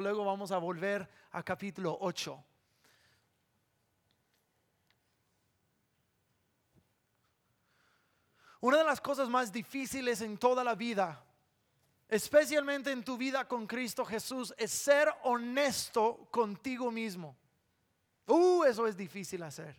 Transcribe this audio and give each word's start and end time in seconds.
luego 0.00 0.24
vamos 0.24 0.50
a 0.52 0.58
volver 0.58 1.08
a 1.32 1.42
capítulo 1.42 1.96
8. 2.00 2.44
Una 8.60 8.78
de 8.78 8.84
las 8.84 9.00
cosas 9.00 9.28
más 9.28 9.50
difíciles 9.50 10.20
en 10.20 10.36
toda 10.36 10.62
la 10.62 10.74
vida, 10.74 11.24
especialmente 12.08 12.90
en 12.90 13.02
tu 13.02 13.16
vida 13.16 13.48
con 13.48 13.66
Cristo 13.66 14.04
Jesús, 14.04 14.54
es 14.58 14.70
ser 14.70 15.08
honesto 15.22 16.28
contigo 16.30 16.90
mismo. 16.90 17.36
Uh, 18.26 18.64
eso 18.64 18.86
es 18.86 18.96
difícil 18.96 19.42
hacer. 19.42 19.74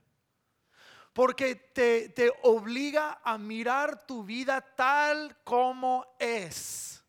Porque 1.13 1.55
te, 1.55 2.09
te 2.09 2.31
obliga 2.43 3.21
a 3.23 3.37
mirar 3.37 4.07
tu 4.07 4.23
vida 4.23 4.61
tal 4.61 5.37
como 5.43 6.15
es. 6.17 7.00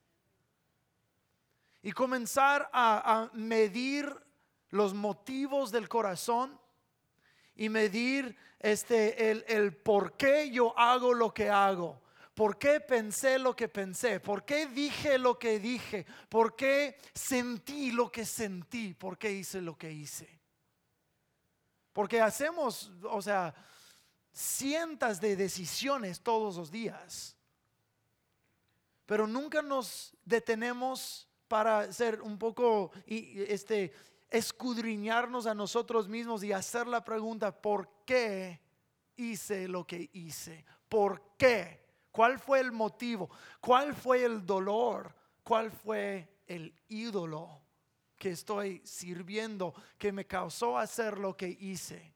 Y 1.83 1.93
comenzar 1.93 2.71
a, 2.73 3.31
medir 3.33 4.15
los 4.71 4.95
motivos 4.95 5.71
del 5.71 5.89
corazón 5.89 6.59
y 7.55 7.69
medir 7.69 8.37
este, 8.61 9.31
el, 9.31 9.45
el 9.49 9.77
por 9.77 10.17
qué 10.17 10.51
yo 10.51 10.79
hago 10.79 11.13
lo 11.13 11.35
que 11.35 11.51
hago. 11.51 12.01
¿Por 12.35 12.59
qué 12.59 12.81
pensé 12.81 13.39
lo 13.39 13.55
que 13.55 13.69
pensé? 13.69 14.19
¿Por 14.19 14.45
qué 14.45 14.67
dije 14.67 15.19
lo 15.19 15.39
que 15.39 15.59
dije? 15.59 16.07
¿Por 16.31 16.57
qué 16.57 16.99
sentí 17.13 17.93
lo 17.93 18.11
que 18.11 18.25
sentí? 18.25 18.95
¿Por 18.95 19.19
qué 19.19 19.33
hice 19.33 19.61
lo 19.61 19.77
que 19.77 19.93
hice? 19.93 20.41
Porque 21.93 22.23
hacemos, 22.23 22.91
o 23.03 23.21
sea, 23.21 23.55
cientos 24.33 25.21
de 25.21 25.37
decisiones 25.37 26.23
todos 26.23 26.57
los 26.57 26.71
días. 26.71 27.37
Pero 29.05 29.27
nunca 29.27 29.61
nos 29.61 30.17
detenemos 30.25 31.29
para 31.53 31.93
ser 31.93 32.23
un 32.23 32.39
poco 32.39 32.93
este, 33.07 33.93
escudriñarnos 34.31 35.45
a 35.45 35.53
nosotros 35.53 36.09
mismos 36.09 36.43
y 36.43 36.51
hacer 36.51 36.87
la 36.87 37.05
pregunta, 37.05 37.53
¿por 37.53 37.91
qué 38.07 38.59
hice 39.17 39.69
lo 39.69 39.87
que 39.87 40.09
hice? 40.15 40.65
¿Por 40.89 41.37
qué? 41.37 41.85
¿Cuál 42.11 42.39
fue 42.39 42.61
el 42.61 42.73
motivo? 42.73 43.29
¿Cuál 43.61 43.95
fue 43.95 44.25
el 44.25 44.47
dolor? 44.47 45.15
¿Cuál 45.43 45.71
fue 45.71 46.39
el 46.47 46.75
ídolo 46.89 47.61
que 48.17 48.31
estoy 48.31 48.81
sirviendo 48.83 49.75
que 49.99 50.11
me 50.11 50.27
causó 50.27 50.79
hacer 50.79 51.19
lo 51.19 51.37
que 51.37 51.49
hice? 51.49 52.15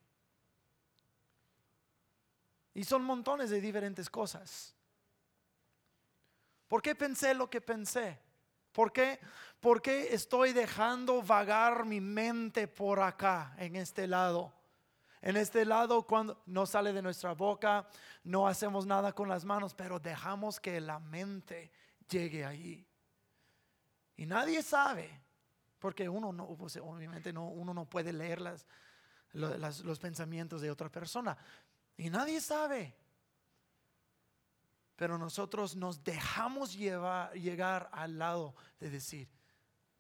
Y 2.73 2.85
son 2.85 3.05
montones 3.05 3.51
de 3.51 3.61
diferentes 3.61 4.09
cosas. 4.09 4.75
¿Por 6.69 6.81
qué 6.81 6.95
pensé 6.95 7.35
lo 7.35 7.51
que 7.51 7.61
pensé? 7.61 8.25
¿Por 8.77 8.93
qué? 8.93 9.19
¿Por 9.59 9.81
qué 9.81 10.13
estoy 10.13 10.53
dejando 10.53 11.23
vagar 11.23 11.87
mi 11.87 11.99
mente 11.99 12.69
por 12.69 13.01
acá, 13.01 13.55
en 13.57 13.75
este 13.75 14.07
lado? 14.07 14.53
En 15.23 15.39
este 15.39 15.65
lado, 15.65 16.07
cuando 16.07 16.43
no 16.45 16.67
sale 16.67 16.93
de 16.93 17.01
nuestra 17.01 17.33
boca, 17.33 17.89
no 18.23 18.47
hacemos 18.47 18.85
nada 18.85 19.15
con 19.15 19.31
las 19.31 19.47
manos, 19.47 19.73
pero 19.73 19.99
dejamos 19.99 20.61
que 20.61 20.79
la 20.79 20.99
mente 20.99 21.73
llegue 22.07 22.45
ahí. 22.45 22.87
Y 24.15 24.27
nadie 24.27 24.63
sabe, 24.63 25.23
porque 25.79 26.07
uno 26.07 26.31
no, 26.31 26.47
pues, 26.55 26.77
obviamente 26.77 27.33
no, 27.33 27.49
uno 27.49 27.73
no 27.73 27.87
puede 27.87 28.13
leer 28.13 28.43
las, 28.43 28.67
los 29.33 29.99
pensamientos 29.99 30.61
de 30.61 30.71
otra 30.71 30.91
persona. 30.91 31.35
Y 31.97 32.11
nadie 32.11 32.43
sabe. 32.43 32.95
Pero 34.97 35.19
nosotros 35.19 35.77
nos 35.77 36.03
dejamos 36.03 36.75
llevar, 36.75 37.33
llegar 37.35 37.89
al 37.93 38.19
lado 38.19 38.55
de 38.81 38.91
decir, 38.91 39.29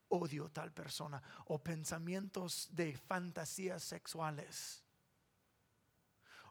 odio 0.08 0.48
tal 0.50 0.72
persona 0.72 1.22
o 1.47 1.58
pensamientos 1.58 2.69
de 2.72 2.97
fantasías 2.97 3.83
sexuales. 3.83 4.83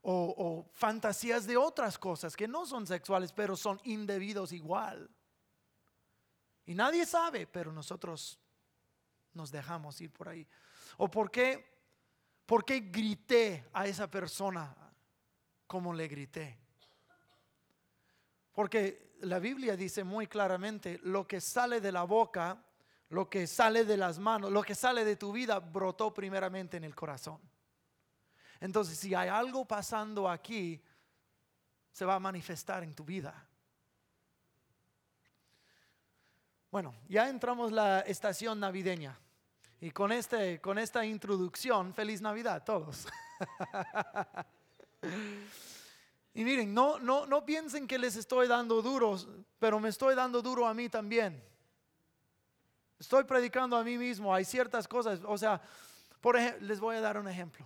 O, 0.03 0.35
o, 0.37 0.69
fantasías 0.73 1.47
de 1.47 1.57
otras 1.57 1.97
cosas 1.97 2.35
que 2.35 2.47
no 2.47 2.67
son 2.67 2.85
sexuales, 2.85 3.33
pero 3.33 3.55
son 3.55 3.81
indebidos 3.83 4.51
igual. 4.51 5.09
Y 6.67 6.75
nadie 6.75 7.07
sabe, 7.07 7.47
pero 7.47 7.71
nosotros 7.71 8.39
nos 9.33 9.51
dejamos 9.51 9.99
ir 10.01 10.11
por 10.11 10.29
ahí. 10.29 10.47
¿O 10.97 11.09
por 11.09 11.31
qué, 11.31 11.79
por 12.45 12.63
qué 12.63 12.81
grité 12.81 13.67
a 13.73 13.87
esa 13.87 14.09
persona 14.09 14.75
como 15.65 15.91
le 15.91 16.07
grité? 16.07 16.64
Porque 18.55 19.11
la 19.19 19.37
Biblia 19.37 19.75
dice 19.75 20.03
muy 20.03 20.27
claramente, 20.27 20.99
lo 21.03 21.27
que 21.27 21.41
sale 21.41 21.81
de 21.81 21.91
la 21.91 22.03
boca, 22.03 22.57
lo 23.09 23.29
que 23.29 23.47
sale 23.47 23.83
de 23.83 23.97
las 23.97 24.17
manos, 24.17 24.51
lo 24.51 24.63
que 24.63 24.73
sale 24.73 25.03
de 25.03 25.17
tu 25.17 25.33
vida, 25.33 25.59
brotó 25.59 26.13
primeramente 26.13 26.77
en 26.77 26.85
el 26.85 26.95
corazón. 26.95 27.39
Entonces, 28.61 28.97
si 28.97 29.13
hay 29.13 29.27
algo 29.27 29.65
pasando 29.65 30.29
aquí, 30.29 30.81
se 31.91 32.05
va 32.05 32.15
a 32.15 32.19
manifestar 32.19 32.81
en 32.83 32.95
tu 32.95 33.03
vida. 33.03 33.45
Bueno, 36.71 36.95
ya 37.09 37.29
entramos 37.29 37.73
la 37.73 37.99
estación 38.01 38.59
navideña. 38.59 39.19
Y 39.81 39.91
con, 39.91 40.13
este, 40.13 40.61
con 40.61 40.79
esta 40.79 41.05
introducción, 41.05 41.93
feliz 41.93 42.21
Navidad 42.21 42.55
a 42.55 42.63
todos. 42.63 43.05
Y 46.35 46.43
miren, 46.43 46.73
no, 46.73 46.99
no, 46.99 47.25
no 47.25 47.45
piensen 47.45 47.87
que 47.87 47.97
les 47.97 48.17
estoy 48.17 48.49
dando 48.49 48.81
duros, 48.81 49.29
pero 49.57 49.79
me 49.79 49.87
estoy 49.87 50.15
dando 50.15 50.41
duro 50.41 50.67
a 50.67 50.73
mí 50.73 50.89
también. 50.89 51.41
Estoy 52.99 53.23
predicando 53.23 53.77
a 53.77 53.85
mí 53.85 53.97
mismo, 53.97 54.35
hay 54.35 54.43
ciertas 54.43 54.85
cosas, 54.85 55.21
o 55.25 55.37
sea, 55.37 55.61
por 56.19 56.35
ejemplo, 56.35 56.67
les 56.67 56.81
voy 56.81 56.97
a 56.97 57.01
dar 57.01 57.17
un 57.17 57.29
ejemplo 57.29 57.65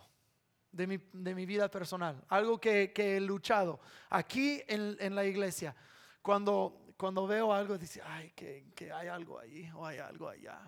de 0.71 0.85
mi, 0.85 0.99
de 1.13 1.33
mi 1.33 1.47
vida 1.47 1.67
personal, 1.67 2.23
algo 2.29 2.59
que, 2.59 2.93
que 2.93 3.17
he 3.17 3.19
luchado 3.19 3.79
aquí 4.07 4.61
en, 4.67 4.95
en, 4.99 5.15
la 5.15 5.25
iglesia. 5.25 5.75
Cuando, 6.21 6.93
cuando 6.95 7.25
veo 7.25 7.51
algo, 7.51 7.75
dice, 7.75 8.03
ay, 8.05 8.31
que, 8.35 8.71
que, 8.75 8.91
hay 8.91 9.07
algo 9.07 9.39
ahí 9.39 9.67
o 9.73 9.83
hay 9.83 9.97
algo 9.97 10.29
allá, 10.29 10.59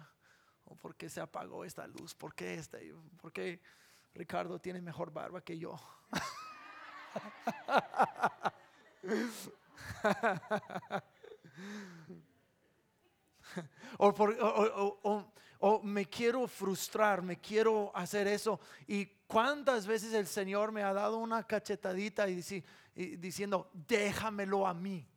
o 0.66 0.76
por 0.76 0.96
qué 0.96 1.08
se 1.08 1.22
apagó 1.22 1.66
esta 1.66 1.86
luz, 1.86 2.16
por 2.16 2.34
qué, 2.34 2.56
este, 2.56 2.96
por 3.22 3.32
qué 3.32 3.62
Ricardo 4.16 4.58
tiene 4.58 4.82
mejor 4.82 5.14
barba 5.14 5.42
que 5.42 5.60
yo. 5.60 5.80
o, 15.60 15.82
me 15.84 16.06
quiero 16.06 16.48
frustrar, 16.48 17.22
me 17.22 17.40
quiero 17.40 17.92
hacer 17.94 18.28
eso. 18.28 18.60
Y 18.88 19.06
cuántas 19.28 19.86
veces 19.86 20.14
el 20.14 20.28
Señor 20.28 20.72
me 20.72 20.84
ha 20.84 20.94
dado 20.94 21.18
una 21.18 21.44
cachetadita 21.44 22.28
y, 22.30 22.64
diciendo, 23.18 23.70
déjamelo 23.74 24.66
a 24.66 24.74
mí. 24.74 25.08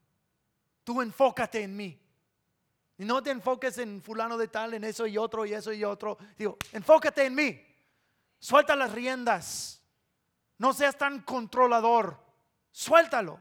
Tú 0.82 1.00
enfócate 1.00 1.62
en 1.62 1.76
mí. 1.76 2.00
Y 2.97 3.05
no 3.05 3.22
te 3.22 3.31
enfoques 3.31 3.78
en 3.78 4.03
fulano 4.03 4.37
de 4.37 4.49
tal, 4.49 4.75
en 4.75 4.84
eso 4.84 5.06
y 5.06 5.19
otro 5.19 5.44
y 5.47 5.55
eso 5.55 5.72
y 5.72 5.82
otro. 5.82 6.16
Digo, 6.37 6.56
enfócate 6.72 7.25
en 7.25 7.34
mí. 7.34 7.61
Suelta 8.38 8.76
las 8.76 8.93
riendas. 8.93 9.84
No 10.59 10.72
seas 10.72 10.97
tan 10.97 11.22
controlador. 11.22 12.19
Suéltalo. 12.70 13.41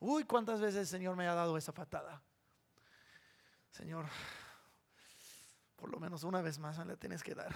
Uy, 0.00 0.24
cuántas 0.24 0.60
veces 0.60 0.80
el 0.80 0.86
Señor 0.86 1.16
me 1.16 1.26
ha 1.26 1.34
dado 1.34 1.56
esa 1.56 1.72
patada. 1.72 2.22
Señor, 3.70 4.06
por 5.76 5.90
lo 5.90 5.98
menos 5.98 6.24
una 6.24 6.42
vez 6.42 6.58
más 6.58 6.84
le 6.86 6.96
tienes 6.96 7.22
que 7.22 7.34
dar. 7.34 7.54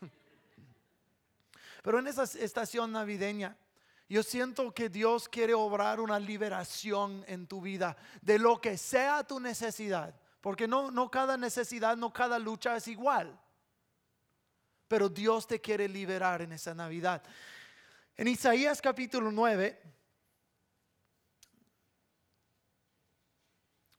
Pero 1.82 1.98
en 1.98 2.06
esa 2.06 2.22
estación 2.22 2.92
navideña, 2.92 3.56
yo 4.08 4.22
siento 4.22 4.72
que 4.72 4.88
Dios 4.88 5.28
quiere 5.28 5.54
obrar 5.54 6.00
una 6.00 6.18
liberación 6.18 7.24
en 7.26 7.46
tu 7.46 7.60
vida 7.60 7.96
de 8.22 8.38
lo 8.38 8.60
que 8.60 8.78
sea 8.78 9.24
tu 9.24 9.40
necesidad. 9.40 10.14
Porque 10.40 10.68
no, 10.68 10.90
no 10.90 11.10
cada 11.10 11.36
necesidad, 11.36 11.96
no 11.96 12.12
cada 12.12 12.38
lucha 12.38 12.76
es 12.76 12.88
igual. 12.88 13.38
Pero 14.88 15.08
Dios 15.08 15.46
te 15.46 15.60
quiere 15.60 15.88
liberar 15.88 16.42
en 16.42 16.52
esa 16.52 16.74
Navidad. 16.74 17.22
En 18.16 18.28
Isaías 18.28 18.80
capítulo 18.80 19.32
9, 19.32 19.76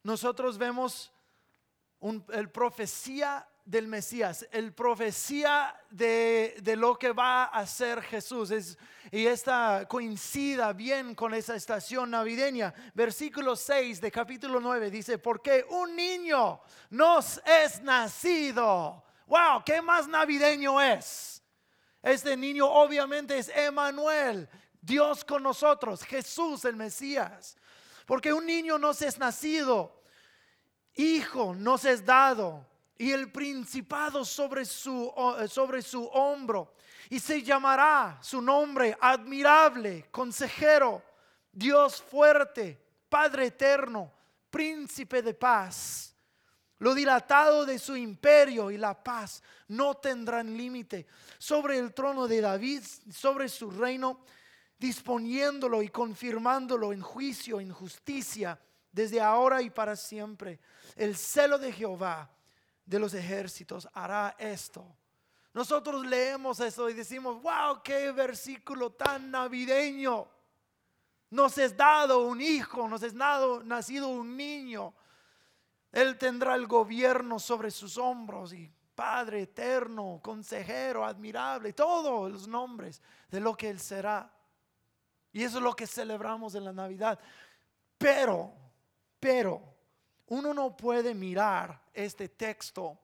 nosotros 0.03 0.57
vemos 0.57 1.11
el 2.31 2.49
profecía 2.49 3.45
del 3.65 3.87
Mesías, 3.87 4.47
el 4.51 4.73
profecía 4.73 5.75
de, 5.89 6.75
lo 6.77 6.97
que 6.97 7.11
va 7.11 7.45
a 7.45 7.59
hacer 7.59 8.01
Jesús. 8.03 8.77
y 9.11 9.25
esta 9.25 9.85
coincida 9.85 10.71
bien 10.71 11.13
con 11.13 11.33
esa 11.33 11.57
estación 11.57 12.11
navideña. 12.11 12.73
Versículo 12.93 13.57
6 13.57 13.99
de 13.99 14.11
capítulo 14.11 14.61
9 14.61 14.91
dice, 14.91 15.17
porque 15.17 15.65
un 15.69 15.93
niño 15.93 16.61
nos 16.91 17.41
es 17.45 17.81
nacido. 17.81 19.03
Wow, 19.27 19.63
¿qué 19.65 19.81
más 19.81 20.07
navideño 20.07 20.79
es? 20.79 21.34
Este 22.05 22.37
niño 22.37 22.67
obviamente 22.67 23.35
es 23.35 23.49
Emanuel, 23.49 24.47
Dios 24.79 25.25
con 25.25 25.41
nosotros, 25.41 26.03
Jesús 26.03 26.63
el 26.63 26.75
Mesías. 26.75 27.57
Porque 28.05 28.31
un 28.31 28.45
niño 28.45 28.77
nos 28.77 29.01
es 29.01 29.17
nacido, 29.17 30.03
hijo 30.93 31.55
nos 31.55 31.83
es 31.83 32.05
dado, 32.05 32.63
y 32.95 33.11
el 33.11 33.31
principado 33.31 34.23
sobre 34.23 34.65
su, 34.65 35.11
sobre 35.49 35.81
su 35.81 36.05
hombro. 36.05 36.75
Y 37.09 37.19
se 37.19 37.41
llamará 37.41 38.19
su 38.21 38.39
nombre 38.39 38.95
admirable, 39.01 40.07
consejero, 40.11 41.01
Dios 41.51 42.03
fuerte, 42.03 42.79
Padre 43.09 43.47
eterno, 43.47 44.13
príncipe 44.51 45.23
de 45.23 45.33
paz. 45.33 46.14
Lo 46.79 46.93
dilatado 46.93 47.65
de 47.65 47.79
su 47.79 47.95
imperio 47.95 48.69
y 48.69 48.77
la 48.77 49.01
paz 49.01 49.41
no 49.69 49.95
tendrán 49.95 50.57
límite 50.57 51.07
sobre 51.37 51.77
el 51.77 51.93
trono 51.93 52.27
de 52.27 52.41
David, 52.41 52.83
sobre 53.11 53.47
su 53.47 53.71
reino, 53.71 54.19
disponiéndolo 54.77 55.81
y 55.81 55.89
confirmándolo 55.89 56.91
en 56.91 57.01
juicio, 57.01 57.61
en 57.61 57.71
justicia, 57.71 58.59
desde 58.91 59.21
ahora 59.21 59.61
y 59.61 59.69
para 59.69 59.95
siempre. 59.95 60.59
El 60.95 61.15
celo 61.15 61.57
de 61.57 61.71
Jehová 61.71 62.29
de 62.85 62.99
los 62.99 63.13
ejércitos 63.13 63.87
hará 63.93 64.35
esto. 64.37 64.85
Nosotros 65.53 66.05
leemos 66.05 66.59
eso 66.59 66.89
y 66.89 66.93
decimos, 66.93 67.41
wow, 67.41 67.81
qué 67.81 68.11
versículo 68.11 68.91
tan 68.91 69.31
navideño. 69.31 70.27
Nos 71.29 71.57
es 71.57 71.75
dado 71.75 72.25
un 72.25 72.41
hijo, 72.41 72.87
nos 72.89 73.01
es 73.03 73.15
dado, 73.15 73.63
nacido 73.63 74.09
un 74.09 74.35
niño. 74.35 74.93
Él 75.95 76.17
tendrá 76.17 76.55
el 76.55 76.67
gobierno 76.67 77.39
sobre 77.39 77.71
sus 77.71 77.97
hombros 77.97 78.51
y 78.51 78.69
Padre 78.93 79.43
eterno, 79.43 80.19
consejero, 80.21 81.05
admirable, 81.05 81.71
todos 81.71 82.29
los 82.29 82.49
nombres 82.49 83.01
de 83.29 83.39
lo 83.39 83.55
que 83.55 83.69
Él 83.69 83.79
será. 83.79 84.29
Y 85.31 85.41
eso 85.41 85.57
es 85.59 85.63
lo 85.63 85.73
que 85.73 85.87
celebramos 85.87 86.53
en 86.55 86.65
la 86.65 86.73
Navidad. 86.73 87.17
Pero, 87.97 88.51
pero, 89.21 89.61
uno 90.27 90.53
no 90.53 90.75
puede 90.75 91.15
mirar 91.15 91.81
este 91.93 92.27
texto 92.27 92.99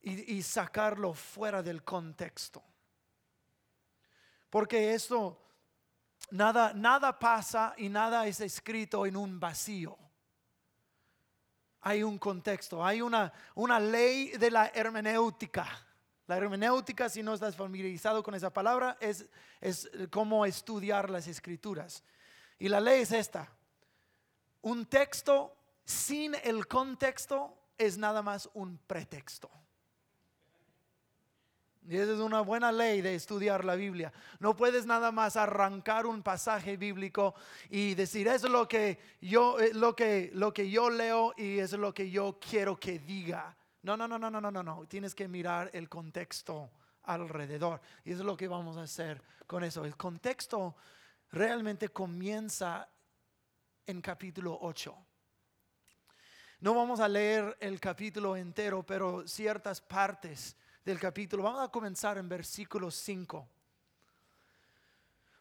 y, 0.00 0.42
sacarlo 0.42 1.14
fuera 1.14 1.62
del 1.62 1.84
contexto. 1.84 2.60
Porque 4.50 4.94
esto, 4.94 5.40
nada, 6.32 6.72
nada 6.74 7.16
pasa 7.16 7.72
y 7.76 7.88
nada 7.88 8.26
es 8.26 8.40
escrito 8.40 9.06
en 9.06 9.16
un 9.16 9.38
vacío. 9.38 9.96
Hay 11.82 12.02
un 12.02 12.18
contexto, 12.18 12.84
hay 12.84 13.02
una, 13.02 13.32
una 13.54 13.78
ley 13.78 14.30
de 14.30 14.50
la 14.50 14.70
hermenéutica 14.74 15.68
la 16.26 16.36
hermenéutica, 16.36 17.08
si 17.08 17.22
no 17.22 17.34
estás 17.34 17.56
familiarizado 17.56 18.22
con 18.22 18.34
esa 18.34 18.50
palabra, 18.50 18.96
es, 19.00 19.26
es 19.60 19.90
cómo 20.10 20.46
estudiar 20.46 21.10
las 21.10 21.26
escrituras. 21.26 22.04
Y 22.58 22.68
la 22.68 22.80
ley 22.80 23.02
es 23.02 23.12
esta. 23.12 23.48
Un 24.62 24.86
texto 24.86 25.54
sin 25.84 26.34
el 26.44 26.66
contexto 26.68 27.54
es 27.76 27.98
nada 27.98 28.22
más 28.22 28.48
un 28.54 28.78
pretexto. 28.78 29.50
Y 31.88 31.96
esa 31.96 32.12
es 32.12 32.20
una 32.20 32.40
buena 32.42 32.70
ley 32.70 33.00
de 33.00 33.14
estudiar 33.14 33.64
la 33.64 33.74
Biblia. 33.74 34.12
No 34.38 34.56
puedes 34.56 34.86
nada 34.86 35.10
más 35.10 35.36
arrancar 35.36 36.06
un 36.06 36.22
pasaje 36.22 36.76
bíblico 36.76 37.34
y 37.70 37.94
decir, 37.94 38.28
es 38.28 38.44
lo 38.44 38.68
que 38.68 38.98
yo, 39.20 39.56
lo 39.72 39.96
que, 39.96 40.30
lo 40.34 40.54
que 40.54 40.70
yo 40.70 40.90
leo 40.90 41.34
y 41.36 41.58
es 41.58 41.72
lo 41.72 41.92
que 41.92 42.08
yo 42.10 42.38
quiero 42.38 42.78
que 42.78 43.00
diga. 43.00 43.56
No, 43.82 43.96
no, 43.96 44.06
no, 44.06 44.16
no, 44.16 44.30
no, 44.30 44.40
no, 44.40 44.50
no, 44.50 44.62
no. 44.62 44.86
Tienes 44.86 45.14
que 45.14 45.26
mirar 45.26 45.70
el 45.72 45.88
contexto 45.88 46.70
alrededor. 47.02 47.80
Y 48.04 48.12
eso 48.12 48.20
es 48.20 48.26
lo 48.26 48.36
que 48.36 48.46
vamos 48.46 48.76
a 48.76 48.82
hacer 48.82 49.20
con 49.46 49.64
eso. 49.64 49.84
El 49.84 49.96
contexto 49.96 50.76
realmente 51.32 51.88
comienza 51.88 52.88
en 53.86 54.00
capítulo 54.00 54.56
8. 54.62 54.96
No 56.60 56.74
vamos 56.74 57.00
a 57.00 57.08
leer 57.08 57.56
el 57.58 57.80
capítulo 57.80 58.36
entero, 58.36 58.84
pero 58.84 59.26
ciertas 59.26 59.80
partes 59.80 60.56
del 60.84 60.98
capítulo. 60.98 61.44
Vamos 61.44 61.62
a 61.62 61.68
comenzar 61.68 62.18
en 62.18 62.28
versículo 62.28 62.90
5. 62.90 63.48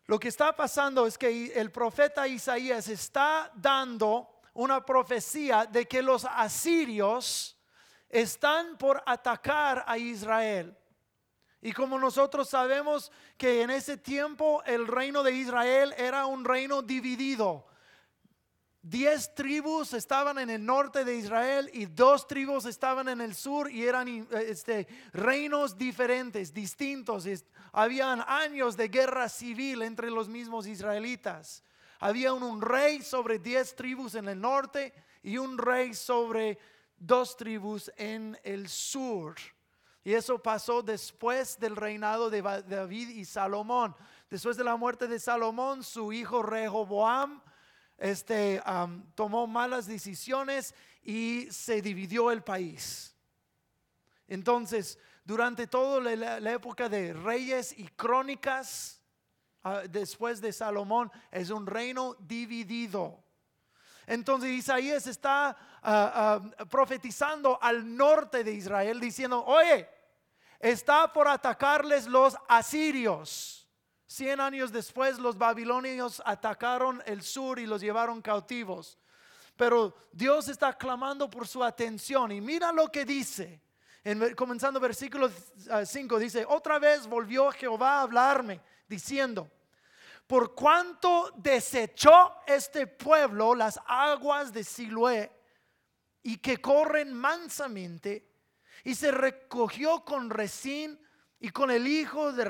Lo 0.05 0.19
que 0.19 0.27
está 0.27 0.55
pasando 0.55 1.07
es 1.07 1.17
que 1.17 1.53
el 1.53 1.71
profeta 1.71 2.27
Isaías 2.27 2.87
está 2.89 3.51
dando 3.55 4.41
una 4.53 4.85
profecía 4.85 5.65
de 5.65 5.87
que 5.87 6.01
los 6.01 6.25
asirios 6.25 7.57
están 8.09 8.77
por 8.77 9.01
atacar 9.05 9.83
a 9.87 9.97
Israel. 9.97 10.77
Y 11.61 11.71
como 11.71 11.97
nosotros 11.97 12.49
sabemos 12.49 13.11
que 13.37 13.61
en 13.61 13.69
ese 13.69 13.97
tiempo 13.97 14.61
el 14.65 14.87
reino 14.87 15.23
de 15.23 15.31
Israel 15.31 15.93
era 15.97 16.25
un 16.25 16.43
reino 16.43 16.81
dividido. 16.81 17.67
Diez 18.83 19.35
tribus 19.35 19.93
estaban 19.93 20.39
en 20.39 20.49
el 20.49 20.65
norte 20.65 21.05
de 21.05 21.15
Israel 21.15 21.69
y 21.71 21.85
dos 21.85 22.27
tribus 22.27 22.65
estaban 22.65 23.07
en 23.09 23.21
el 23.21 23.35
sur 23.35 23.69
y 23.69 23.85
eran 23.85 24.07
eh, 24.07 24.25
este, 24.47 24.87
reinos 25.13 25.77
diferentes, 25.77 26.51
distintos. 26.51 27.27
Habían 27.73 28.23
años 28.27 28.75
de 28.75 28.87
guerra 28.87 29.29
civil 29.29 29.83
entre 29.83 30.09
los 30.09 30.27
mismos 30.27 30.65
israelitas. 30.65 31.63
Había 31.99 32.33
un, 32.33 32.41
un 32.41 32.59
rey 32.59 33.03
sobre 33.03 33.37
diez 33.37 33.75
tribus 33.75 34.15
en 34.15 34.27
el 34.27 34.41
norte 34.41 34.91
y 35.21 35.37
un 35.37 35.59
rey 35.59 35.93
sobre 35.93 36.57
dos 36.97 37.37
tribus 37.37 37.91
en 37.97 38.35
el 38.43 38.67
sur. 38.67 39.35
Y 40.03 40.13
eso 40.13 40.41
pasó 40.41 40.81
después 40.81 41.59
del 41.59 41.75
reinado 41.75 42.31
de 42.31 42.41
David 42.41 43.09
y 43.09 43.25
Salomón. 43.25 43.95
Después 44.27 44.57
de 44.57 44.63
la 44.63 44.75
muerte 44.75 45.07
de 45.07 45.19
Salomón, 45.19 45.83
su 45.83 46.11
hijo 46.11 46.41
Rehoboam 46.41 47.43
este, 48.01 48.59
tomó 49.13 49.45
malas 49.45 49.85
decisiones 49.85 50.73
y 51.03 51.47
se 51.51 51.83
dividió 51.83 52.31
el 52.31 52.43
país. 52.43 53.15
Entonces, 54.27 54.97
durante 55.23 55.67
toda 55.67 56.15
la, 56.15 56.51
época 56.51 56.89
de 56.89 57.13
reyes 57.13 57.77
y 57.77 57.87
crónicas, 57.89 58.99
ah, 59.63 59.83
después 59.87 60.41
de 60.41 60.51
Salomón, 60.51 61.11
es 61.29 61.51
un 61.51 61.67
reino 61.67 62.15
dividido. 62.19 63.23
Entonces 64.07 64.49
Isaías 64.49 65.05
está 65.05 65.55
ah, 65.83 66.41
profetizando 66.69 67.61
al 67.61 67.95
norte 67.95 68.43
de 68.43 68.53
Israel 68.53 68.99
diciendo, 68.99 69.45
oye, 69.45 69.87
está 70.59 71.13
por 71.13 71.27
atacarles 71.27 72.07
los 72.07 72.35
asirios. 72.47 73.60
Cien 74.11 74.41
años 74.41 74.73
después 74.73 75.19
los 75.19 75.37
babilonios 75.37 76.21
atacaron 76.25 77.01
el 77.05 77.21
sur 77.21 77.59
y 77.59 77.65
los 77.65 77.79
llevaron 77.79 78.21
cautivos. 78.21 78.97
Pero 79.55 79.95
Dios 80.11 80.49
está 80.49 80.77
clamando 80.77 81.29
por 81.29 81.47
su 81.47 81.63
atención 81.63 82.29
y 82.33 82.41
mira 82.41 82.73
lo 82.73 82.91
que 82.91 83.05
dice. 83.05 83.61
En, 84.03 84.35
comenzando 84.35 84.81
versículo 84.81 85.31
5 85.85 86.15
ah, 86.15 86.19
dice, 86.19 86.45
otra 86.45 86.77
vez 86.77 87.07
volvió 87.07 87.49
Jehová 87.51 87.99
a 87.99 88.01
hablarme 88.01 88.59
diciendo, 88.85 89.49
por 90.27 90.55
cuanto 90.55 91.31
desechó 91.37 92.35
este 92.45 92.87
pueblo 92.87 93.55
las 93.55 93.79
aguas 93.85 94.51
de 94.51 94.65
Siloé 94.65 95.31
y 96.21 96.35
que 96.39 96.57
corren 96.57 97.13
mansamente, 97.13 98.27
y 98.83 98.93
se 98.93 99.09
recogió 99.09 100.03
con 100.03 100.29
Resín 100.29 100.99
y 101.41 101.49
con 101.49 101.71
el 101.71 101.87
hijo 101.87 102.31
de, 102.31 102.45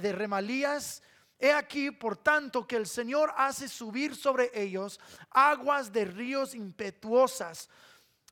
de 0.00 0.12
Remalías. 0.12 1.02
He 1.38 1.52
aquí, 1.52 1.92
por 1.92 2.16
tanto, 2.16 2.66
que 2.66 2.76
el 2.76 2.86
Señor 2.86 3.32
hace 3.36 3.68
subir 3.68 4.16
sobre 4.16 4.50
ellos 4.52 5.00
aguas 5.30 5.92
de 5.92 6.04
ríos 6.06 6.54
impetuosas 6.54 7.70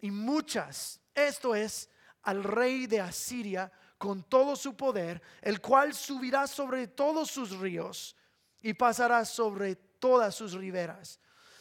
y 0.00 0.10
muchas. 0.10 1.00
Esto 1.14 1.54
es 1.54 1.88
al 2.22 2.42
rey 2.42 2.86
de 2.86 3.00
Asiria 3.00 3.70
con 3.96 4.24
todo 4.24 4.56
su 4.56 4.76
poder, 4.76 5.22
el 5.40 5.60
cual 5.60 5.94
subirá 5.94 6.46
sobre 6.46 6.88
todos 6.88 7.30
sus 7.30 7.56
ríos 7.58 8.16
y 8.60 8.74
pasará 8.74 9.24
sobre 9.24 9.76
todas 9.76 10.34
sus 10.34 10.54
riberas. 10.54 11.20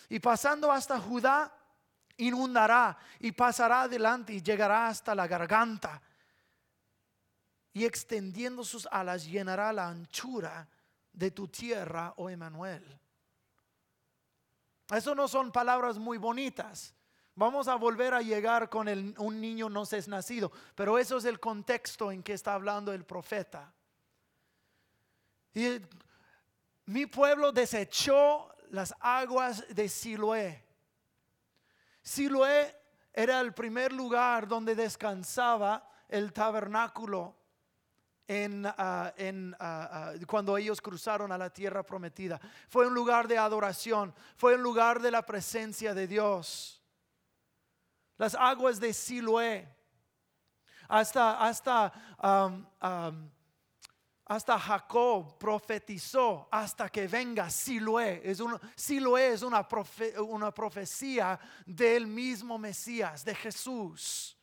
Y 0.10 0.20
pasando 0.20 0.72
hasta 0.72 1.00
Judá, 1.00 1.56
inundará 2.18 2.98
y 3.20 3.32
pasará 3.32 3.84
adelante 3.84 4.34
y 4.34 4.42
llegará 4.42 4.88
hasta 4.88 5.14
la 5.14 5.28
garganta. 5.28 6.02
Y 7.74 7.86
extendiendo 7.86 8.64
sus 8.64 8.88
alas 8.92 9.26
llenará 9.26 9.74
la 9.74 9.90
anchura 9.90 10.68
de 11.12 11.32
tu 11.32 11.48
tierra, 11.48 12.14
oh 12.18 12.30
Emanuel. 12.30 13.00
Eso 14.92 15.16
no 15.16 15.28
son 15.28 15.52
palabras 15.52 15.98
muy 15.98 16.18
bonitas. 16.18 16.94
Vamos 17.36 17.68
a 17.68 17.76
volver 17.76 18.14
a 18.14 18.22
llegar 18.22 18.70
con 18.70 18.88
un 19.18 19.42
niño 19.42 19.70
no 19.70 19.84
es 19.84 20.08
nacido, 20.08 20.52
pero 20.76 21.00
eso 21.00 21.18
es 21.18 21.26
el 21.26 21.40
contexto 21.40 22.12
en 22.12 22.22
que 22.22 22.34
está 22.34 22.54
hablando 22.54 22.94
el 22.94 23.06
profeta. 23.06 23.74
Y 25.56 25.82
mi 26.86 27.08
pueblo 27.08 27.52
desechó 27.52 28.54
las 28.70 28.94
aguas 29.00 29.66
de 29.70 29.90
Siloé. 29.90 30.64
Siloé 32.04 32.76
era 33.14 33.40
el 33.40 33.54
primer 33.54 33.94
lugar 33.94 34.48
donde 34.48 34.76
descansaba 34.76 35.90
el 36.10 36.34
tabernáculo 36.34 37.36
en, 38.28 38.66
ah, 38.66 38.74
ah, 38.78 39.14
ah, 39.60 40.14
cuando 40.28 40.58
ellos 40.58 40.82
cruzaron 40.82 41.32
a 41.32 41.38
la 41.38 41.50
tierra 41.50 41.84
prometida. 41.84 42.40
Fue 42.70 42.88
un 42.88 42.94
lugar 42.94 43.28
de 43.28 43.38
adoración, 43.38 44.14
fue 44.36 44.56
un 44.56 44.64
lugar 44.64 45.02
de 45.02 45.12
la 45.12 45.26
presencia 45.26 45.94
de 45.94 46.08
Dios. 46.08 46.82
Las 48.18 48.36
aguas 48.36 48.80
de 48.80 48.94
Siloé 48.94 49.68
hasta, 50.88 51.44
hasta, 51.44 51.92
hasta 54.26 54.60
Jacob 54.60 55.38
profetizó 55.38 56.48
hasta 56.52 56.90
que 56.90 57.08
venga 57.08 57.50
Siloé. 57.50 58.22
Es 58.24 58.42
Siloé 58.76 59.34
es 59.34 59.42
una, 59.42 59.68
una 60.20 60.54
profecía 60.54 61.40
del 61.66 62.06
mismo 62.06 62.58
Mesías, 62.58 63.26
de 63.26 63.36
Jesús. 63.36 64.38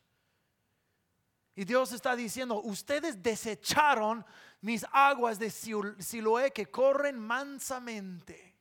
Y 1.61 1.63
Dios 1.63 1.91
está 1.91 2.15
diciendo, 2.15 2.59
ustedes 2.59 3.21
desecharon 3.21 4.25
mis 4.61 4.83
aguas 4.91 5.37
de 5.37 5.51
Siloé 5.51 6.51
que 6.51 6.71
corren 6.71 7.19
mansamente, 7.19 8.57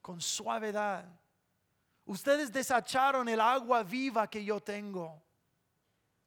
con 0.00 0.20
suavidad. 0.20 1.04
Ustedes 2.04 2.52
desecharon 2.52 3.28
el 3.28 3.40
agua 3.40 3.82
viva 3.82 4.30
que 4.30 4.44
yo 4.44 4.60
tengo. 4.60 5.20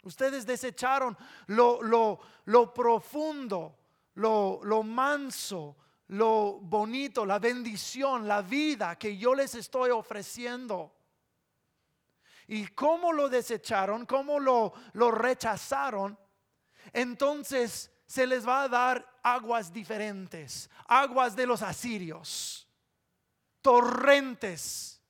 Ustedes 0.03 0.45
desecharon 0.45 1.17
lo, 1.47 1.81
lo, 1.81 2.19
lo 2.43 2.73
profundo, 2.73 3.77
lo, 4.15 4.59
lo 4.61 4.83
manso, 4.83 5.77
lo 6.07 6.59
bonito, 6.59 7.25
la 7.25 7.39
bendición, 7.39 8.27
la 8.27 8.41
vida 8.41 8.97
que 8.97 9.15
yo 9.15 9.35
les 9.35 9.55
estoy 9.55 9.91
ofreciendo. 9.91 10.91
Y 12.51 12.67
cómo 12.67 13.13
lo 13.13 13.29
desecharon, 13.29 14.05
cómo 14.05 14.37
lo, 14.37 14.73
lo 14.91 15.09
rechazaron, 15.09 16.19
entonces 16.91 17.89
se 18.05 18.27
les 18.27 18.45
va 18.45 18.63
a 18.63 18.67
dar 18.67 19.19
aguas 19.23 19.71
diferentes, 19.71 20.69
aguas 20.85 21.33
de 21.33 21.47
los 21.47 21.61
asirios, 21.61 22.67
torrentes 23.61 25.01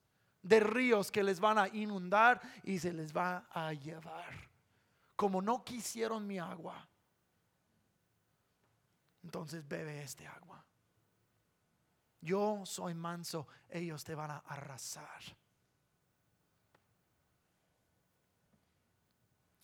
de 0.44 0.60
ríos 0.60 1.12
que 1.12 1.24
les 1.24 1.40
van 1.40 1.58
a 1.58 1.68
inundar 1.70 2.40
y 2.62 2.78
se 2.78 2.94
les 2.94 3.12
va 3.12 3.48
a 3.50 3.74
llevar. 3.74 4.48
Como 5.16 5.42
no 5.42 5.64
quisieron 5.64 6.28
mi 6.28 6.38
agua, 6.38 6.88
entonces 9.24 9.68
bebe 9.68 10.04
este 10.04 10.28
agua. 10.28 10.64
Yo 12.20 12.62
soy 12.68 12.94
manso, 12.94 13.48
ellos 13.68 14.04
te 14.04 14.14
van 14.14 14.30
a 14.30 14.38
arrasar. 14.46 15.41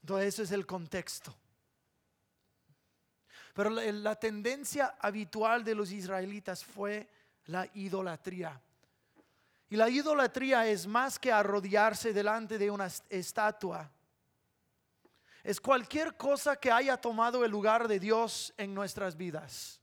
Entonces, 0.08 0.36
eso 0.36 0.44
es 0.44 0.52
el 0.54 0.66
contexto. 0.66 1.36
Pero 3.54 3.70
la, 3.70 4.16
tendencia 4.16 4.96
habitual 5.02 5.66
de 5.66 5.76
los 5.76 5.92
israelitas 5.92 6.64
fue 6.64 7.10
la 7.48 7.70
idolatría. 7.74 8.58
Y 9.70 9.76
la 9.76 9.90
idolatría 9.90 10.66
es 10.66 10.88
más 10.88 11.20
que 11.20 11.30
arrodillarse 11.30 12.14
delante 12.14 12.58
de 12.58 12.72
una 12.72 12.88
estatua. 13.10 13.92
Es 15.44 15.60
cualquier 15.60 16.16
cosa 16.16 16.56
que 16.56 16.72
haya 16.72 16.96
tomado 16.96 17.44
el 17.44 17.52
lugar 17.52 17.86
de 17.90 18.00
Dios 18.00 18.54
en 18.56 18.74
nuestras 18.74 19.18
vidas. 19.18 19.82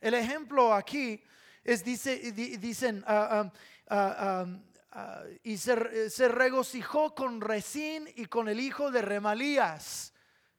El 0.00 0.14
ejemplo 0.14 0.74
aquí 0.74 1.22
es, 1.62 1.84
dice, 1.84 2.32
dicen, 2.32 3.04
ah, 3.06 3.48
ah, 3.88 4.46
ah, 4.92 5.24
y 5.42 5.56
se, 5.56 6.10
se, 6.10 6.28
regocijó 6.28 7.14
con 7.14 7.40
Resín 7.40 8.08
y 8.16 8.26
con 8.26 8.48
el 8.48 8.60
hijo 8.60 8.90
de 8.90 9.02
Remalías. 9.02 10.12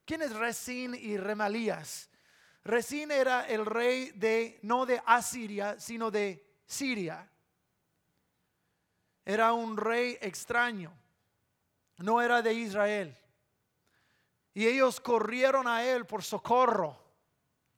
¿Quién 0.05 0.21
es 0.21 0.35
Resín 0.35 0.95
y 0.95 1.17
Remalías? 1.17 2.09
Resín 2.63 3.11
era 3.11 3.47
el 3.47 3.65
rey 3.65 4.11
de, 4.11 4.59
no 4.63 4.85
de 4.85 5.01
Asiria, 5.05 5.79
sino 5.79 6.11
de 6.11 6.45
Siria. 6.65 7.29
Era 9.25 9.53
un 9.53 9.77
rey 9.77 10.17
extraño, 10.21 10.93
no 11.97 12.21
era 12.21 12.41
de 12.41 12.53
Israel. 12.53 13.17
Y 14.53 14.67
ellos 14.67 14.99
corrieron 14.99 15.67
a 15.67 15.83
él 15.83 16.05
por 16.05 16.23
socorro. 16.23 16.99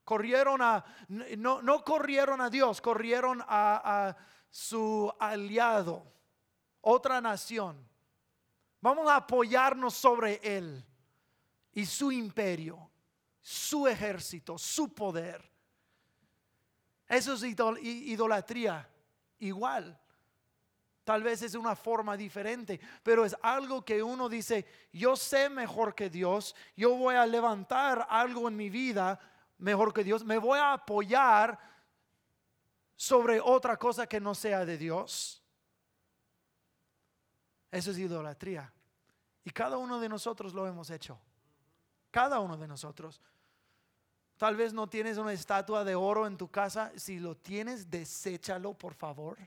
Corrieron 0.03 0.61
a, 0.61 0.83
no, 1.07 1.61
no 1.61 1.83
corrieron 1.83 2.41
a 2.41 2.49
Dios, 2.49 2.81
corrieron 2.81 3.41
a 3.47 4.15
su 4.49 5.13
aliado, 5.17 6.05
otra 6.83 7.19
nación. 7.19 7.83
Vamos 8.79 9.09
a 9.09 9.15
apoyarnos 9.15 9.93
sobre 9.93 10.39
él 10.43 10.85
y 11.73 11.85
su 11.85 12.11
imperio, 12.11 12.91
su 13.41 13.87
ejército, 13.87 14.57
su 14.57 14.93
poder. 14.93 15.49
Eso 17.07 17.33
es 17.33 17.43
idolatría 17.43 18.87
igual. 19.39 19.99
Tal 21.03 21.21
vez 21.21 21.41
es 21.41 21.53
una 21.55 21.75
forma 21.75 22.15
diferente, 22.15 22.79
pero 23.03 23.25
es 23.25 23.35
algo 23.41 23.83
que 23.83 24.01
uno 24.01 24.29
dice, 24.29 24.65
yo 24.93 25.15
sé 25.15 25.49
mejor 25.49 25.95
que 25.95 26.09
Dios, 26.09 26.55
yo 26.77 26.95
voy 26.95 27.15
a 27.15 27.25
levantar 27.25 28.07
algo 28.09 28.47
en 28.47 28.55
mi 28.55 28.69
vida 28.69 29.19
mejor 29.57 29.93
que 29.93 30.03
Dios, 30.03 30.23
me 30.23 30.37
voy 30.37 30.59
a 30.59 30.73
apoyar 30.73 31.59
sobre 32.95 33.39
otra 33.39 33.77
cosa 33.77 34.07
que 34.07 34.19
no 34.19 34.33
sea 34.33 34.65
de 34.65 34.77
Dios. 34.77 35.42
Eso 37.73 37.89
es 37.89 37.97
idolatría. 37.97 38.71
Y 39.43 39.49
cada 39.49 39.77
uno 39.77 39.99
de 39.99 40.07
nosotros 40.07 40.53
lo 40.53 40.67
hemos 40.67 40.91
hecho. 40.91 41.19
Cada 42.11 42.39
uno 42.39 42.55
de 42.55 42.67
nosotros. 42.67 43.19
Tal 44.37 44.55
vez 44.55 44.73
no 44.73 44.87
tienes 44.87 45.17
una 45.17 45.33
estatua 45.33 45.83
de 45.83 45.95
oro 45.95 46.27
en 46.27 46.37
tu 46.37 46.49
casa. 46.49 46.91
Si 46.95 47.19
lo 47.19 47.35
tienes, 47.35 47.89
deséchalo, 47.89 48.75
por 48.75 48.93
favor. 48.93 49.39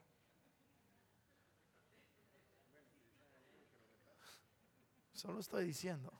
Solo 5.12 5.38
estoy 5.38 5.64
diciendo. 5.64 6.12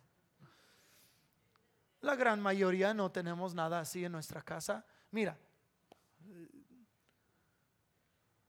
La 2.03 2.15
gran 2.15 2.41
mayoría 2.41 2.95
no 2.95 3.11
tenemos 3.11 3.53
nada 3.53 3.81
así 3.81 4.05
en 4.05 4.13
nuestra 4.13 4.43
casa. 4.43 4.87
Mira, 5.11 5.37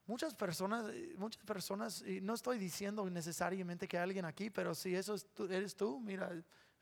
muchas 0.07 0.33
personas, 0.33 0.85
muchas 1.17 1.43
personas, 1.43 2.01
y 2.01 2.21
no 2.21 2.33
estoy 2.33 2.57
diciendo 2.57 3.07
necesariamente 3.09 3.87
que 3.87 3.97
alguien 3.97 4.25
aquí, 4.25 4.49
pero 4.49 4.73
si 4.73 4.95
eso 4.95 5.15
eres 5.49 5.75
tú, 5.75 5.99
mira, 5.99 6.31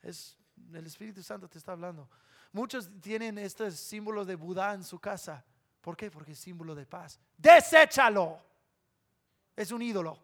es 0.02 0.36
el 0.72 0.86
Espíritu 0.86 1.22
Santo 1.22 1.48
te 1.48 1.58
está 1.58 1.72
hablando. 1.72 2.08
Muchos 2.52 2.88
tienen 3.00 3.36
estos 3.38 3.74
símbolos 3.74 4.26
de 4.26 4.36
Buda 4.36 4.72
en 4.72 4.84
su 4.84 4.98
casa. 4.98 5.44
¿Por 5.80 5.96
qué? 5.96 6.10
Porque 6.10 6.32
es 6.32 6.38
símbolo 6.38 6.74
de 6.74 6.86
paz. 6.86 7.20
Deséchalo. 7.36 8.40
Es 9.54 9.70
un 9.70 9.82
ídolo. 9.82 10.18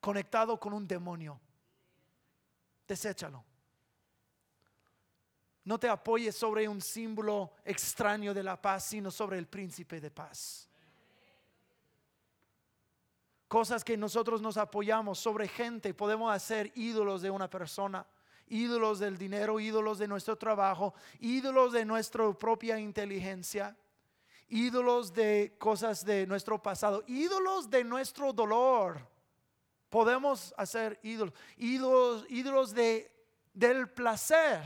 Conectado 0.00 0.58
con 0.58 0.72
un 0.72 0.86
demonio. 0.86 1.38
Deséchalo. 2.86 3.44
No 5.64 5.78
te 5.78 5.88
apoyes 5.88 6.36
sobre 6.36 6.68
un 6.68 6.80
símbolo 6.80 7.52
extraño 7.64 8.32
de 8.32 8.42
la 8.42 8.60
paz, 8.60 8.84
sino 8.84 9.10
sobre 9.10 9.38
el 9.38 9.48
príncipe 9.48 10.00
de 10.00 10.10
paz. 10.10 10.68
Cosas 13.48 13.84
que 13.84 13.96
nosotros 13.96 14.42
nos 14.42 14.56
apoyamos 14.56 15.18
sobre 15.20 15.46
gente, 15.46 15.94
podemos 15.94 16.34
hacer 16.34 16.72
ídolos 16.74 17.22
de 17.22 17.30
una 17.30 17.48
persona, 17.48 18.04
ídolos 18.48 18.98
del 18.98 19.16
dinero, 19.16 19.60
ídolos 19.60 19.98
de 19.98 20.08
nuestro 20.08 20.36
trabajo, 20.36 20.94
ídolos 21.20 21.72
de 21.72 21.84
nuestra 21.84 22.32
propia 22.32 22.78
inteligencia, 22.78 23.76
ídolos 24.48 25.12
de 25.12 25.54
cosas 25.58 26.04
de 26.04 26.26
nuestro 26.26 26.60
pasado, 26.60 27.04
ídolos 27.06 27.70
de 27.70 27.84
nuestro 27.84 28.32
dolor. 28.32 28.98
Podemos 29.88 30.52
hacer 30.56 30.98
ídolos, 31.04 31.34
ídolos, 31.56 32.26
ídolos 32.28 32.74
de, 32.74 33.12
del 33.52 33.88
placer, 33.88 34.62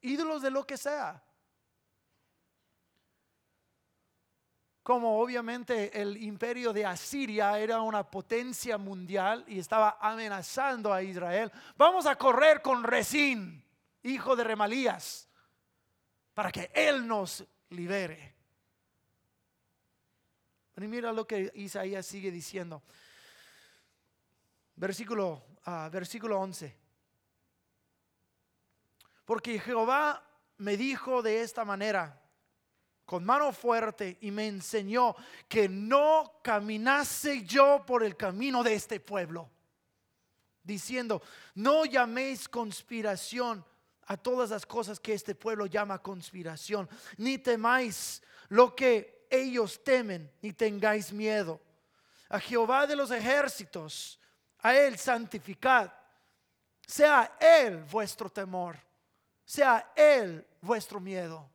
ídolos 0.00 0.42
de 0.42 0.50
lo 0.50 0.66
que 0.66 0.76
sea. 0.76 1.22
Como 4.84 5.18
obviamente 5.18 5.98
el 5.98 6.22
imperio 6.22 6.70
de 6.74 6.84
Asiria 6.84 7.58
era 7.58 7.80
una 7.80 8.04
potencia 8.04 8.76
mundial 8.76 9.42
y 9.48 9.58
estaba 9.58 9.96
amenazando 9.98 10.92
a 10.92 11.02
Israel, 11.02 11.50
vamos 11.74 12.04
a 12.04 12.16
correr 12.16 12.60
con 12.60 12.84
Resín, 12.84 13.64
hijo 14.02 14.36
de 14.36 14.44
Remalías, 14.44 15.26
para 16.34 16.52
que 16.52 16.70
él 16.74 17.08
nos 17.08 17.42
libere. 17.70 18.34
Y 20.76 20.82
mira 20.82 21.14
lo 21.14 21.26
que 21.26 21.50
Isaías 21.54 22.04
sigue 22.04 22.30
diciendo. 22.30 22.82
Versículo, 24.76 25.46
uh, 25.66 25.88
versículo 25.90 26.38
11. 26.40 26.76
Porque 29.24 29.58
Jehová 29.58 30.22
me 30.58 30.76
dijo 30.76 31.22
de 31.22 31.40
esta 31.40 31.64
manera, 31.64 32.20
con 33.04 33.24
mano 33.24 33.52
fuerte 33.52 34.18
y 34.22 34.30
me 34.30 34.46
enseñó 34.46 35.14
que 35.48 35.68
no 35.68 36.40
caminase 36.42 37.44
yo 37.44 37.84
por 37.86 38.02
el 38.02 38.16
camino 38.16 38.62
de 38.62 38.74
este 38.74 39.00
pueblo, 39.00 39.50
diciendo, 40.62 41.22
no 41.54 41.84
llaméis 41.84 42.48
conspiración 42.48 43.64
a 44.06 44.16
todas 44.16 44.50
las 44.50 44.66
cosas 44.66 45.00
que 45.00 45.14
este 45.14 45.34
pueblo 45.34 45.66
llama 45.66 46.02
conspiración, 46.02 46.88
ni 47.16 47.38
temáis 47.38 48.22
lo 48.48 48.74
que 48.74 49.26
ellos 49.30 49.82
temen, 49.82 50.30
ni 50.42 50.52
tengáis 50.52 51.12
miedo. 51.12 51.60
A 52.28 52.38
Jehová 52.40 52.86
de 52.86 52.96
los 52.96 53.10
ejércitos, 53.10 54.18
a 54.58 54.74
Él 54.76 54.98
santificad. 54.98 55.92
Sea 56.86 57.36
Él 57.40 57.82
vuestro 57.84 58.28
temor, 58.30 58.76
sea 59.44 59.92
Él 59.96 60.46
vuestro 60.60 61.00
miedo. 61.00 61.53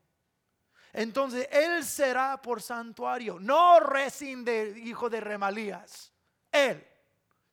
Entonces 0.94 1.48
Él 1.52 1.84
será 1.84 2.42
por 2.42 2.62
santuario, 2.62 3.40
no 3.40 3.80
Resín 3.80 4.44
de 4.44 4.80
hijo 4.80 5.10
de 5.10 5.22
Remalías. 5.22 6.12
Él 6.52 6.86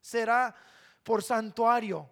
será 0.00 0.54
por 1.02 1.22
santuario. 1.22 2.08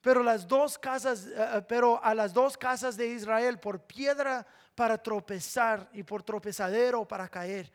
Pero 0.00 0.22
las 0.22 0.46
dos 0.46 0.78
casas, 0.78 1.26
eh, 1.26 1.34
eh, 1.36 1.62
pero 1.68 2.02
a 2.02 2.14
las 2.14 2.32
dos 2.32 2.56
casas 2.56 2.96
de 2.96 3.08
Israel 3.08 3.58
por 3.58 3.82
piedra 3.82 4.46
para 4.74 4.96
tropezar 5.02 5.88
y 5.92 6.04
por 6.04 6.22
tropezadero 6.22 7.06
para 7.06 7.28
caer, 7.28 7.70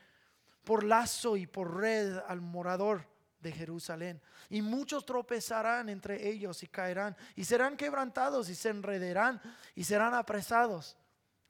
por 0.63 0.83
lazo 0.83 1.35
y 1.35 1.45
por 1.45 1.75
red 1.75 2.17
al 2.27 2.39
morador 2.39 3.05
de 3.39 3.51
Jerusalén. 3.51 4.21
Y 4.49 4.61
muchos 4.61 5.05
tropezarán 5.05 5.89
entre 5.89 6.27
ellos 6.27 6.63
y 6.63 6.67
caerán 6.67 7.15
y 7.35 7.43
serán 7.43 7.75
quebrantados 7.75 8.49
y 8.49 8.55
se 8.55 8.69
enrederán 8.69 9.41
y 9.75 9.83
serán 9.83 10.13
apresados. 10.13 10.97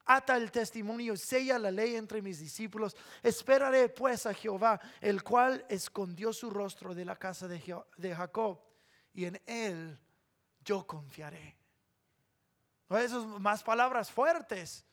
Ata 0.06 0.36
el 0.36 0.52
testimonio, 0.52 1.16
sella 1.16 1.58
la 1.58 1.72
ley 1.72 1.96
entre 1.96 2.22
mis 2.22 2.40
discípulos. 2.40 2.96
Esperaré 3.22 3.88
pues 3.90 4.26
a 4.26 4.34
Jehová, 4.34 4.80
el 5.00 5.24
cual 5.24 5.66
escondió 5.70 6.34
su 6.34 6.50
rostro 6.50 6.94
de 6.94 7.06
la 7.06 7.16
casa 7.16 7.48
de, 7.48 8.16
Jacob, 8.16 8.60
y 9.14 9.26
en 9.26 9.42
él 9.46 9.98
yo 10.64 10.86
confiaré. 10.86 11.56
Esas 12.90 13.26
más 13.26 13.64
palabras 13.64 14.12
fuertes. 14.12 14.86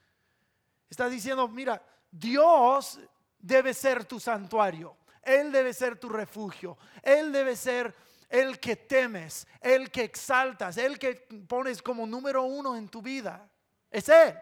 Está 0.88 1.08
diciendo, 1.08 1.48
mira, 1.48 1.82
Dios 2.10 2.98
debe 3.38 3.74
ser 3.74 4.04
tu 4.04 4.20
santuario. 4.20 4.96
Él 5.22 5.52
debe 5.52 5.74
ser 5.74 5.98
tu 5.98 6.08
refugio. 6.08 6.78
Él 7.02 7.32
debe 7.32 7.56
ser 7.56 7.94
el 8.28 8.60
que 8.60 8.76
temes, 8.76 9.46
el 9.60 9.90
que 9.90 10.04
exaltas, 10.04 10.76
el 10.78 10.98
que 10.98 11.14
pones 11.48 11.82
como 11.82 12.06
número 12.06 12.44
uno 12.44 12.76
en 12.76 12.88
tu 12.88 13.02
vida. 13.02 13.50
Es 13.90 14.08
Él. 14.08 14.34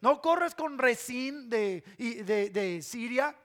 No 0.00 0.20
corres 0.20 0.54
con 0.54 0.78
Resín 0.78 1.48
de, 1.48 1.82
de, 1.96 2.82
Siria. 2.82 3.36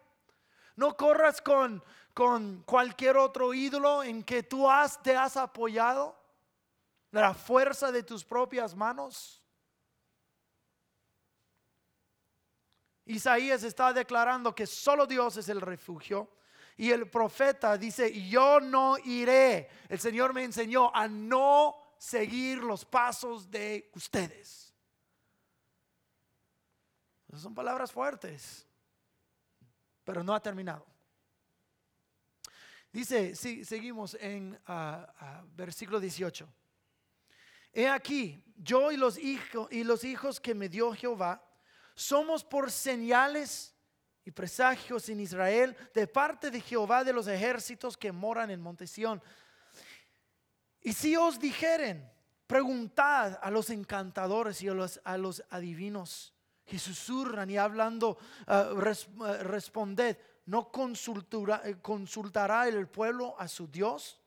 No 0.75 0.96
corras 0.98 1.41
con, 1.41 1.84
con 2.13 2.63
cualquier 2.63 3.17
otro 3.17 3.53
ídolo 3.53 4.03
en 4.03 4.24
que 4.24 4.43
tú 4.43 4.70
has, 4.70 5.01
te 5.01 5.15
has 5.15 5.38
apoyado. 5.38 6.20
La 7.12 7.34
fuerza 7.34 7.91
de 7.91 8.03
tus 8.03 8.24
propias 8.24 8.75
manos. 8.75 9.41
Isaías 13.05 13.63
está 13.63 13.91
declarando 13.91 14.55
que 14.55 14.65
solo 14.65 15.05
Dios 15.05 15.38
es 15.38 15.50
el 15.50 15.62
refugio. 15.62 16.29
Y 16.77 16.91
el 16.91 17.10
profeta 17.10 17.77
dice, 17.77 18.27
yo 18.27 18.60
no 18.60 18.98
iré. 18.98 19.70
El 19.89 20.00
Señor 20.00 20.34
me 20.34 20.43
enseñó 20.43 20.93
a 20.96 21.08
no 21.08 21.75
seguir 21.98 22.60
los 22.60 22.86
pasos 22.86 23.51
de 23.51 23.91
ustedes. 23.93 24.71
Son 27.38 27.56
palabras 27.56 27.92
fuertes, 27.92 28.68
pero 30.04 30.24
no 30.24 30.36
ha 30.36 30.42
terminado. 30.42 30.86
Dice, 32.92 33.36
si, 33.36 33.64
seguimos 33.64 34.16
en 34.16 34.60
ah, 34.68 35.08
ah, 35.20 35.44
versículo 35.56 36.00
18. 36.00 36.48
He 37.74 37.88
aquí, 37.88 38.44
yo 38.58 38.92
y 38.92 38.98
los, 38.98 39.18
hijos, 39.18 39.72
y 39.72 39.86
los 39.86 40.04
hijos 40.04 40.42
que 40.42 40.54
me 40.54 40.68
dio 40.68 40.92
Jehová, 40.94 41.42
somos 41.96 42.44
por 42.44 42.70
señales 42.70 43.74
y 44.26 44.32
presagios 44.32 45.08
en 45.08 45.22
Israel 45.22 45.76
de 45.94 46.06
parte 46.06 46.52
de 46.52 46.60
Jehová 46.60 47.06
de 47.06 47.14
los 47.14 47.28
ejércitos 47.28 47.96
que 47.96 48.12
moran 48.12 48.50
en 48.50 48.60
Monte 48.60 48.86
Y 50.82 50.92
si 50.92 51.16
os 51.16 51.40
dijeren, 51.40 52.12
preguntad 52.46 53.40
a 53.42 53.50
los 53.50 53.70
encantadores 53.70 54.62
y 54.62 54.68
a 54.68 55.18
los 55.18 55.44
adivinos 55.50 56.34
que 56.72 56.79
susurran 56.79 57.50
y 57.50 57.57
hablando, 57.57 58.18
uh, 58.48 58.79
responded, 58.79 60.18
¿no 60.46 60.72
consultará, 60.72 61.64
eh, 61.66 61.81
consultará 61.81 62.66
el 62.66 62.88
pueblo 62.88 63.36
a 63.38 63.50
su 63.50 63.68
Dios? 63.68 64.18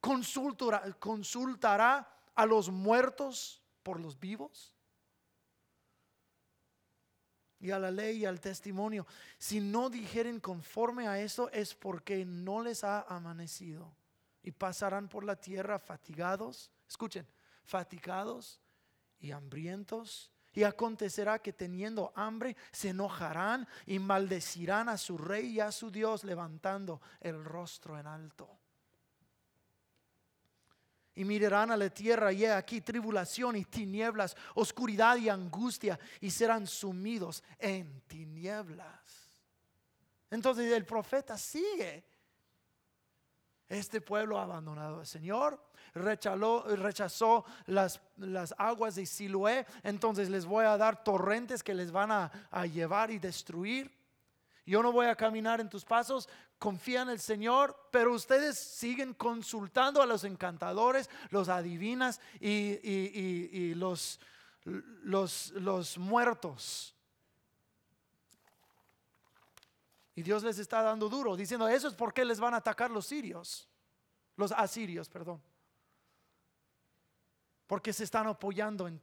¿Consultará, 0.00 0.90
¿Consultará 0.94 2.08
a 2.34 2.46
los 2.46 2.70
muertos 2.70 3.60
por 3.82 4.00
los 4.00 4.18
vivos? 4.18 4.72
Y 7.60 7.70
a 7.70 7.78
la 7.78 7.90
ley 7.90 8.20
y 8.20 8.24
al 8.24 8.40
testimonio. 8.40 9.06
Si 9.36 9.60
no 9.60 9.90
dijeren 9.90 10.40
conforme 10.40 11.06
a 11.08 11.20
eso 11.20 11.50
es 11.50 11.74
porque 11.74 12.24
no 12.24 12.62
les 12.62 12.84
ha 12.84 13.02
amanecido. 13.02 13.94
Y 14.42 14.50
pasarán 14.50 15.10
por 15.10 15.24
la 15.24 15.36
tierra 15.36 15.78
fatigados. 15.78 16.70
Escuchen, 16.88 17.28
fatigados 17.66 18.62
y 19.18 19.30
hambrientos 19.30 20.32
y 20.56 20.64
acontecerá 20.64 21.38
que 21.38 21.52
teniendo 21.52 22.12
hambre 22.16 22.56
se 22.72 22.88
enojarán 22.88 23.68
y 23.84 23.98
maldecirán 23.98 24.88
a 24.88 24.96
su 24.96 25.18
rey 25.18 25.48
y 25.48 25.60
a 25.60 25.70
su 25.70 25.90
Dios 25.90 26.24
levantando 26.24 27.02
el 27.20 27.44
rostro 27.44 27.98
en 27.98 28.06
alto. 28.06 28.48
Y 31.14 31.24
mirarán 31.24 31.70
a 31.70 31.76
la 31.76 31.90
tierra 31.90 32.32
y 32.32 32.46
aquí 32.46 32.80
tribulación 32.80 33.56
y 33.56 33.66
tinieblas, 33.66 34.34
oscuridad 34.54 35.18
y 35.18 35.28
angustia 35.28 36.00
y 36.22 36.30
serán 36.30 36.66
sumidos 36.66 37.44
en 37.58 38.00
tinieblas. 38.06 38.98
Entonces 40.30 40.72
el 40.72 40.86
profeta 40.86 41.36
sigue. 41.36 42.02
Este 43.68 44.00
pueblo 44.00 44.38
abandonado 44.38 45.00
al 45.00 45.06
Señor, 45.06 45.60
rechazó, 45.94 47.44
las, 47.66 48.00
aguas 48.58 48.94
de 48.94 49.06
Siloé, 49.06 49.66
entonces 49.82 50.30
les 50.30 50.46
voy 50.46 50.64
a 50.64 50.76
dar 50.76 51.02
torrentes 51.02 51.62
que 51.62 51.74
les 51.74 51.90
van 51.90 52.12
a, 52.12 52.30
llevar 52.66 53.10
y 53.10 53.18
destruir. 53.18 53.90
Yo 54.64 54.82
no 54.82 54.92
voy 54.92 55.06
a 55.06 55.16
caminar 55.16 55.60
en 55.60 55.68
tus 55.68 55.84
pasos, 55.84 56.28
confía 56.58 57.02
en 57.02 57.10
el 57.10 57.20
Señor, 57.20 57.88
pero 57.90 58.12
ustedes 58.12 58.58
siguen 58.58 59.14
consultando 59.14 60.00
a 60.02 60.06
los 60.06 60.24
encantadores, 60.24 61.10
los 61.30 61.48
adivinas 61.48 62.20
y, 62.40 63.74
los 63.74 64.18
muertos. 65.98 66.95
Y 70.16 70.22
Dios 70.22 70.42
les 70.42 70.58
está 70.58 70.82
dando 70.82 71.08
duro, 71.08 71.36
diciendo, 71.36 71.68
eso 71.68 71.86
es 71.86 71.94
porque 71.94 72.24
les 72.24 72.40
van 72.40 72.54
a 72.54 72.56
atacar 72.56 72.90
los 72.90 73.06
sirios, 73.06 73.68
los 74.34 74.50
asirios, 74.50 75.08
perdón 75.08 75.40
porque 77.66 77.92
se 77.92 78.04
están 78.04 78.26
apoyando 78.26 78.86
en, 78.86 79.00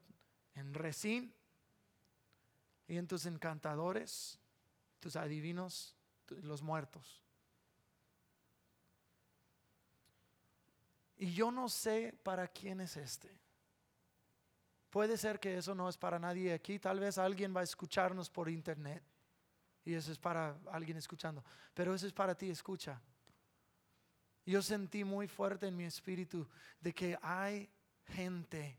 en 0.55 0.73
Resín 0.73 1.33
y 2.87 2.97
en 2.97 3.07
tus 3.07 3.25
encantadores, 3.25 4.39
tus 4.99 5.15
adivinos, 5.15 5.95
los 6.27 6.61
muertos. 6.61 7.21
Y 11.17 11.33
yo 11.33 11.51
no 11.51 11.69
sé 11.69 12.17
para 12.23 12.47
quién 12.47 12.81
es 12.81 12.97
este. 12.97 13.37
Puede 14.89 15.17
ser 15.17 15.39
que 15.39 15.57
eso 15.57 15.73
no 15.73 15.89
es 15.89 15.97
para 15.97 16.19
nadie 16.19 16.53
aquí. 16.53 16.79
Tal 16.79 16.99
vez 16.99 17.17
alguien 17.17 17.55
va 17.55 17.61
a 17.61 17.63
escucharnos 17.63 18.29
por 18.29 18.49
internet. 18.49 19.03
Y 19.85 19.93
eso 19.93 20.11
es 20.11 20.17
para 20.17 20.57
alguien 20.71 20.97
escuchando. 20.97 21.43
Pero 21.73 21.93
eso 21.93 22.07
es 22.07 22.13
para 22.13 22.35
ti, 22.35 22.49
escucha. 22.49 23.01
Yo 24.45 24.61
sentí 24.61 25.03
muy 25.03 25.27
fuerte 25.27 25.67
en 25.67 25.75
mi 25.75 25.85
espíritu 25.85 26.47
de 26.79 26.93
que 26.93 27.17
hay 27.21 27.69
gente 28.05 28.77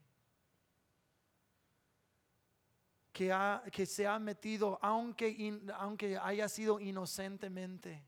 que, 3.13 3.33
ha, 3.33 3.63
que 3.73 3.87
se 3.87 4.07
ha 4.07 4.19
metido, 4.19 4.79
aunque, 4.83 5.63
aunque 5.79 6.19
haya 6.19 6.49
sido 6.49 6.81
inocentemente, 6.81 8.03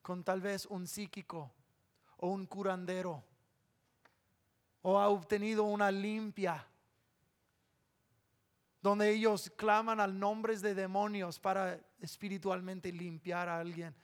con 0.00 0.24
tal 0.24 0.40
vez 0.40 0.66
un 0.66 0.86
psíquico 0.86 1.52
o 2.16 2.28
un 2.28 2.46
curandero, 2.46 3.22
o 4.82 4.98
ha 4.98 5.08
obtenido 5.08 5.64
una 5.64 5.90
limpia, 5.90 6.66
donde 8.82 9.10
ellos 9.10 9.50
claman 9.56 10.00
al 10.00 10.18
nombres 10.18 10.60
de 10.60 10.74
demonios 10.74 11.38
para 11.38 11.80
espiritualmente 12.00 12.92
limpiar 12.92 13.48
a 13.48 13.60
alguien. 13.60 13.94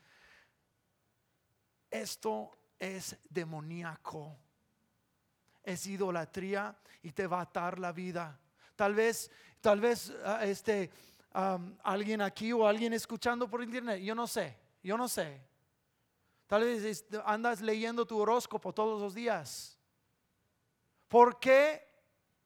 Esto 1.90 2.56
es 2.78 3.18
demoníaco 3.28 4.38
es 5.68 5.86
idolatría 5.86 6.74
y 7.02 7.12
te 7.12 7.26
va 7.26 7.40
a 7.40 7.42
atar 7.42 7.78
la 7.78 7.92
vida. 7.92 8.38
Tal 8.74 8.94
vez, 8.94 9.30
tal 9.60 9.80
vez 9.80 10.10
ah, 10.24 10.40
este, 10.44 10.90
alguien 11.82 12.22
aquí 12.22 12.52
o 12.52 12.66
alguien 12.66 12.94
escuchando 12.94 13.48
por 13.48 13.62
internet, 13.62 14.00
yo 14.02 14.14
no 14.14 14.26
sé, 14.26 14.56
yo 14.82 14.96
no 14.96 15.08
sé. 15.08 15.46
Tal 16.46 16.64
vez 16.64 17.04
andas 17.26 17.60
leyendo 17.60 18.06
tu 18.06 18.18
horóscopo 18.18 18.72
todos 18.72 19.00
los 19.00 19.14
días. 19.14 19.78
¿Por 21.06 21.38
qué 21.38 21.86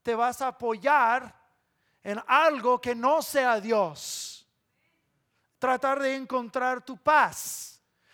te 0.03 0.16
vas 0.16 0.42
a 0.42 0.49
apoyar 0.49 1.33
en 2.03 2.23
algo 2.27 2.81
que 2.81 2.95
no 2.95 3.23
sea 3.23 3.61
Dios? 3.61 4.47
Tratar 5.59 6.01
de 6.01 6.15
encontrar 6.15 6.85
tu 6.85 6.97
paz 6.97 7.73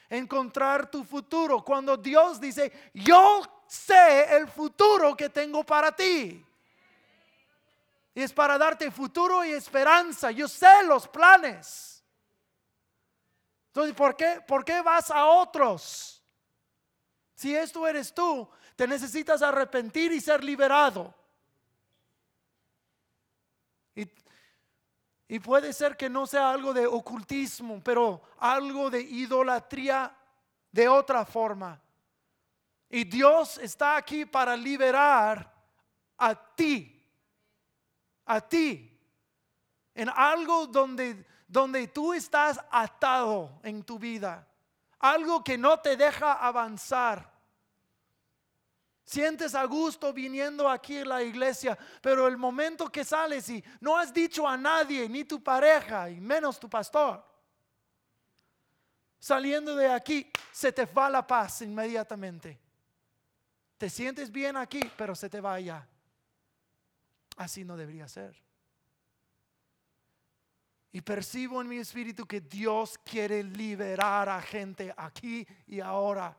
encontrar 0.09 0.91
tu 0.91 1.05
futuro. 1.05 1.63
Cuando 1.63 1.97
Dios 1.97 2.41
dice, 2.41 2.91
yo 2.95 3.43
sé 3.67 4.37
el 4.37 4.49
futuro 4.49 5.17
que 5.17 5.29
tengo 5.29 5.65
para 5.65 5.95
ti. 5.95 6.45
Y 8.15 8.23
es 8.23 8.33
para 8.33 8.59
darte 8.59 8.91
futuro 8.91 9.45
y 9.45 9.53
esperanza. 9.53 10.31
Yo 10.31 10.49
sé 10.49 10.83
los 10.85 11.07
planes. 11.07 12.03
Entonces, 13.69 13.95
¿por 13.95 14.17
qué, 14.17 14.43
¿por 14.47 14.65
qué 14.65 14.81
vas 14.83 15.11
a 15.11 15.27
otros? 15.27 16.23
Si 17.35 17.55
esto 17.55 17.87
eres 17.87 18.13
tú, 18.13 18.49
te 18.75 18.89
necesitas 18.89 19.43
arrepentir 19.43 20.11
y 20.11 20.21
ser 20.21 20.43
liberado. 20.43 21.15
Y, 23.95 24.11
y 25.29 25.39
puede 25.39 25.73
ser 25.73 25.97
que 25.97 26.09
no 26.09 26.27
sea 26.27 26.51
algo 26.51 26.73
de 26.73 26.87
ocultismo, 26.87 27.81
pero 27.85 28.23
algo 28.39 28.91
de 28.91 29.03
idolatría 29.03 30.15
de 30.73 30.89
otra 30.89 31.25
forma. 31.25 31.81
Y 32.89 33.05
Dios 33.05 33.59
está 33.59 33.97
aquí 33.97 34.25
para 34.25 34.57
liberar 34.57 35.55
a 36.17 36.35
ti 36.35 36.99
a 38.29 38.41
ti 38.41 38.95
en 39.95 40.09
algo 40.11 40.67
donde, 40.67 41.27
donde 41.49 41.89
tú 41.89 42.13
estás 42.13 42.61
atado 42.71 43.59
en 43.65 43.83
tu 43.83 43.99
vida, 43.99 44.47
algo 45.01 45.43
que 45.43 45.59
no 45.59 45.81
te 45.81 45.97
deja 45.97 46.35
avanzar. 46.35 47.38
Sientes 49.09 49.55
a 49.55 49.65
gusto 49.65 50.13
viniendo 50.13 50.69
aquí 50.69 50.99
a 50.99 51.05
la 51.07 51.23
iglesia, 51.23 51.79
pero 52.03 52.29
el 52.29 52.37
momento 52.37 52.93
que 52.93 53.07
sales 53.07 53.49
y 53.49 53.65
no 53.81 53.97
has 53.97 54.13
dicho 54.13 54.47
a 54.47 54.55
nadie, 54.55 55.09
ni 55.09 55.25
tu 55.25 55.43
pareja, 55.43 56.11
y 56.11 56.21
menos 56.21 56.61
tu 56.61 56.69
pastor, 56.69 57.25
saliendo 59.19 59.75
de 59.75 59.91
aquí, 59.91 60.31
se 60.53 60.73
te 60.73 60.85
va 60.85 61.09
la 61.09 61.27
paz 61.27 61.63
inmediatamente. 61.63 62.61
Te 63.79 63.89
sientes 63.89 64.31
bien 64.31 64.59
aquí, 64.59 64.83
pero 64.95 65.15
se 65.15 65.31
te 65.31 65.41
va 65.41 65.55
allá. 65.55 65.89
Así 67.39 67.65
no 67.65 67.79
debería 67.79 68.07
ser. 68.09 68.37
Y 70.93 71.01
percibo 71.01 71.63
en 71.63 71.69
mi 71.69 71.79
espíritu 71.79 72.27
que 72.27 72.43
Dios 72.43 72.99
quiere 72.99 73.43
liberar 73.43 74.29
a 74.29 74.43
gente 74.43 74.93
aquí 74.95 75.49
y 75.67 75.81
ahora. 75.81 76.37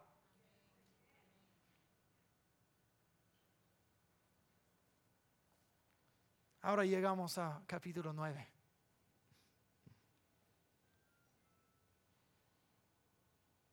Ahora 6.69 6.85
llegamos 6.85 7.35
a 7.39 7.63
capítulo 7.65 8.13
9. 8.13 8.47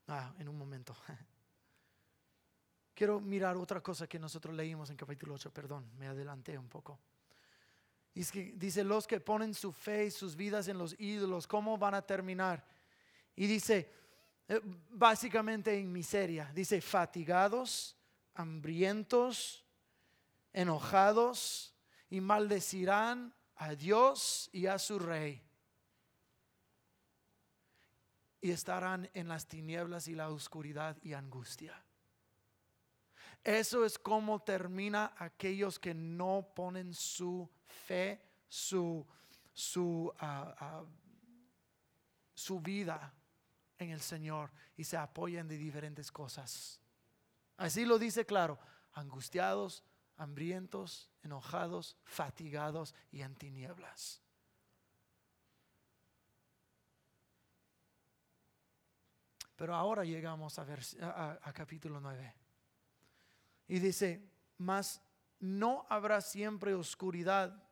Ah, 0.06 0.35
en 0.38 0.48
un 0.48 0.56
momento. 0.56 0.96
Quiero 2.94 3.20
mirar 3.20 3.54
otra 3.59 3.82
cosa 3.82 4.06
que 4.06 4.18
nosotros 4.18 4.56
leímos 4.56 4.88
en 4.88 4.96
capítulo 4.96 5.35
8, 5.35 5.52
perdón, 5.52 5.90
me 5.98 6.06
adelanté 6.06 6.56
un 6.56 6.70
poco. 6.70 6.98
Y 8.14 8.24
que 8.24 8.54
dice, 8.56 8.82
los 8.82 9.06
que 9.06 9.20
ponen 9.20 9.52
su 9.52 9.72
fe 9.72 10.06
y 10.06 10.11
sus 10.11 10.35
vidas 10.35 10.66
en 10.68 10.78
los 10.78 10.98
ídolos, 10.98 11.46
¿cómo 11.46 11.76
van 11.76 11.92
a 11.92 12.00
terminar? 12.00 12.64
Y 13.35 13.46
dice, 13.46 13.92
eh, 14.48 14.59
básicamente 14.88 15.78
en 15.78 15.92
miseria. 15.92 16.50
Dice, 16.54 16.80
fatigados, 16.80 17.94
hambrientos, 18.32 19.66
enojados 20.54 21.76
y 22.11 22.21
maldecirán 22.21 23.35
a 23.57 23.75
Dios 23.75 24.49
y 24.53 24.66
a 24.66 24.79
su 24.79 24.99
rey. 24.99 25.42
Y 28.40 28.51
estarán 28.51 29.11
en 29.14 29.29
las 29.29 29.47
tinieblas 29.47 30.09
y 30.09 30.14
la 30.14 30.31
oscuridad 30.31 30.97
y 31.03 31.14
angustia. 31.14 31.83
Eso 33.42 33.85
es 33.85 33.99
como 33.99 34.42
termina 34.42 35.14
aquellos 35.19 35.79
que 35.79 35.95
no 35.95 36.49
ponen 36.55 36.92
su 36.92 37.49
fe, 37.66 38.21
su, 38.49 39.07
su, 39.53 40.12
ah, 40.19 40.55
ah, 40.59 40.85
su 42.35 42.61
vida 42.61 43.14
en 43.79 43.90
el 43.90 44.01
Señor 44.01 44.51
y 44.77 44.85
se 44.85 44.97
apoyan 44.97 45.49
de 45.49 45.57
diferentes 45.57 46.11
cosas. 46.11 46.81
Así 47.57 47.85
lo 47.85 47.99
dice 47.99 48.27
claro, 48.27 48.59
angustiados, 48.92 49.83
hambrientos, 50.16 51.11
enojados, 51.22 51.96
fatigados 52.05 52.94
y 53.11 53.22
en 53.22 53.35
tinieblas. 53.35 54.22
Pero 59.57 59.74
ahora 59.74 60.05
llegamos 60.05 60.59
a, 60.59 60.64
ver, 60.64 60.81
a 61.00 61.52
capítulo 61.55 62.00
9. 62.00 62.35
Y 63.68 63.79
dice, 63.79 64.22
mas 64.59 65.00
no 65.40 65.87
habrá 65.88 66.20
siempre 66.20 66.74
oscuridad 66.74 67.66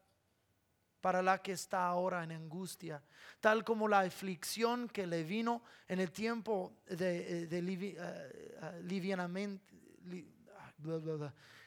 para 1.05 1.21
la 1.21 1.43
que 1.43 1.53
está 1.53 1.87
ahora 1.87 2.25
en 2.25 2.33
angustia, 2.33 3.03
tal 3.39 3.63
como 3.63 3.87
la 3.89 4.01
aflicción 4.01 4.89
que 4.89 5.07
le 5.07 5.23
vino 5.23 5.63
en 5.87 6.01
el 6.01 6.11
tiempo 6.11 6.79
de, 6.87 7.43
eh, 7.43 7.49
eh, 7.51 7.97
eh, 8.01 8.83
livianamente, 8.85 9.75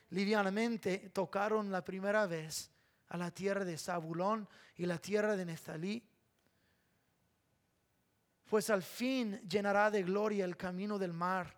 livianamente 0.09 1.09
tocaron 1.13 1.71
la 1.71 1.83
primera 1.83 2.25
vez 2.25 2.71
a 3.09 3.17
la 3.17 3.31
tierra 3.31 3.65
de 3.65 3.77
Zabulón 3.77 4.47
y 4.75 4.85
la 4.85 4.97
tierra 4.97 5.35
de 5.35 5.45
Neftalí. 5.45 6.03
Pues 8.45 8.69
al 8.69 8.83
fin 8.83 9.41
llenará 9.47 9.91
de 9.91 10.03
gloria 10.03 10.45
el 10.45 10.55
camino 10.55 10.97
del 10.97 11.13
mar 11.13 11.57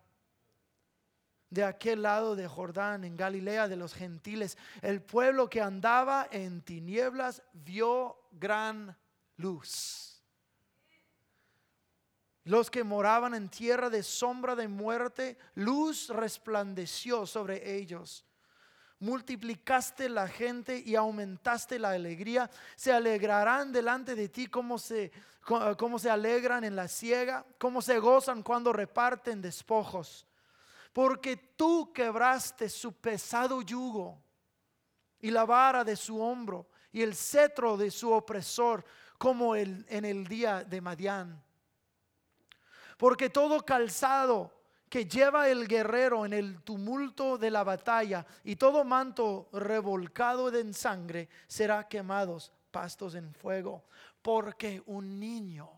de 1.50 1.64
aquel 1.64 2.02
lado 2.02 2.36
de 2.36 2.46
Jordán, 2.46 3.04
en 3.04 3.16
Galilea 3.16 3.66
de 3.68 3.76
los 3.76 3.92
gentiles, 3.92 4.56
el 4.82 5.02
pueblo 5.02 5.50
que 5.50 5.60
andaba 5.60 6.28
en 6.30 6.62
tinieblas 6.62 7.42
vio 7.52 8.16
gran 8.30 8.96
luz. 9.36 10.22
Los 12.44 12.70
que 12.70 12.84
moraban 12.84 13.34
en 13.34 13.48
tierra 13.48 13.90
de 13.90 14.02
sombra 14.02 14.54
de 14.54 14.68
muerte, 14.68 15.36
luz 15.54 16.08
resplandeció 16.08 17.26
sobre 17.26 17.76
ellos. 17.76 18.24
Multiplicaste 19.00 20.08
la 20.08 20.28
gente 20.28 20.82
y 20.84 20.94
aumentaste 20.94 21.78
la 21.78 21.90
alegría. 21.90 22.50
Se 22.76 22.92
alegrarán 22.92 23.72
delante 23.72 24.14
de 24.14 24.28
ti 24.28 24.46
como 24.46 24.78
se, 24.78 25.10
como 25.76 25.98
se 25.98 26.10
alegran 26.10 26.64
en 26.64 26.76
la 26.76 26.86
siega, 26.86 27.44
como 27.58 27.82
se 27.82 27.98
gozan 27.98 28.42
cuando 28.42 28.72
reparten 28.72 29.42
despojos 29.42 30.26
porque 30.92 31.36
tú 31.36 31.92
quebraste 31.92 32.68
su 32.68 32.92
pesado 32.92 33.62
yugo 33.62 34.20
y 35.20 35.30
la 35.30 35.44
vara 35.44 35.84
de 35.84 35.96
su 35.96 36.20
hombro 36.20 36.68
y 36.92 37.02
el 37.02 37.14
cetro 37.14 37.76
de 37.76 37.90
su 37.90 38.10
opresor 38.10 38.84
como 39.18 39.54
el, 39.54 39.84
en 39.88 40.04
el 40.04 40.26
día 40.26 40.64
de 40.64 40.80
Madián. 40.80 41.42
Porque 42.96 43.30
todo 43.30 43.64
calzado 43.64 44.52
que 44.90 45.06
lleva 45.06 45.48
el 45.48 45.68
guerrero 45.68 46.26
en 46.26 46.32
el 46.32 46.62
tumulto 46.62 47.38
de 47.38 47.48
la 47.48 47.62
batalla 47.62 48.26
y 48.42 48.56
todo 48.56 48.84
manto 48.84 49.48
revolcado 49.52 50.52
en 50.52 50.74
sangre 50.74 51.28
será 51.46 51.86
quemados 51.86 52.52
pastos 52.72 53.14
en 53.14 53.32
fuego, 53.32 53.84
porque 54.20 54.82
un 54.86 55.20
niño 55.20 55.70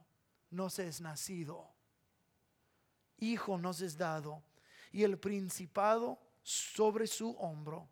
nos 0.50 0.78
es 0.78 1.02
nacido, 1.02 1.68
hijo 3.18 3.58
nos 3.58 3.82
es 3.82 3.98
dado 3.98 4.42
y 4.92 5.02
el 5.02 5.18
principado 5.18 6.18
sobre 6.42 7.06
su 7.06 7.32
hombro. 7.32 7.88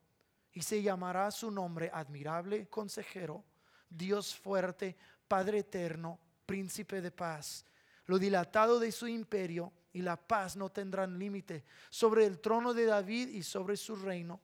Y 0.52 0.62
se 0.62 0.83
llamará 0.83 1.30
su 1.30 1.50
nombre 1.50 1.90
admirable, 1.92 2.66
consejero, 2.68 3.44
Dios 3.88 4.35
fuerte, 4.35 4.96
Padre 5.28 5.59
eterno, 5.59 6.18
príncipe 6.44 7.00
de 7.00 7.11
paz. 7.12 7.64
Lo 8.06 8.18
dilatado 8.18 8.80
de 8.80 8.90
su 8.90 9.06
imperio 9.06 9.72
y 9.92 10.03
la 10.03 10.16
paz 10.16 10.57
no 10.57 10.70
tendrán 10.70 11.18
límite 11.18 11.64
sobre 11.88 12.26
el 12.26 12.40
trono 12.40 12.74
de 12.74 12.87
David 12.87 13.29
y 13.29 13.42
sobre 13.42 13.76
su 13.76 13.96
reino, 13.96 14.40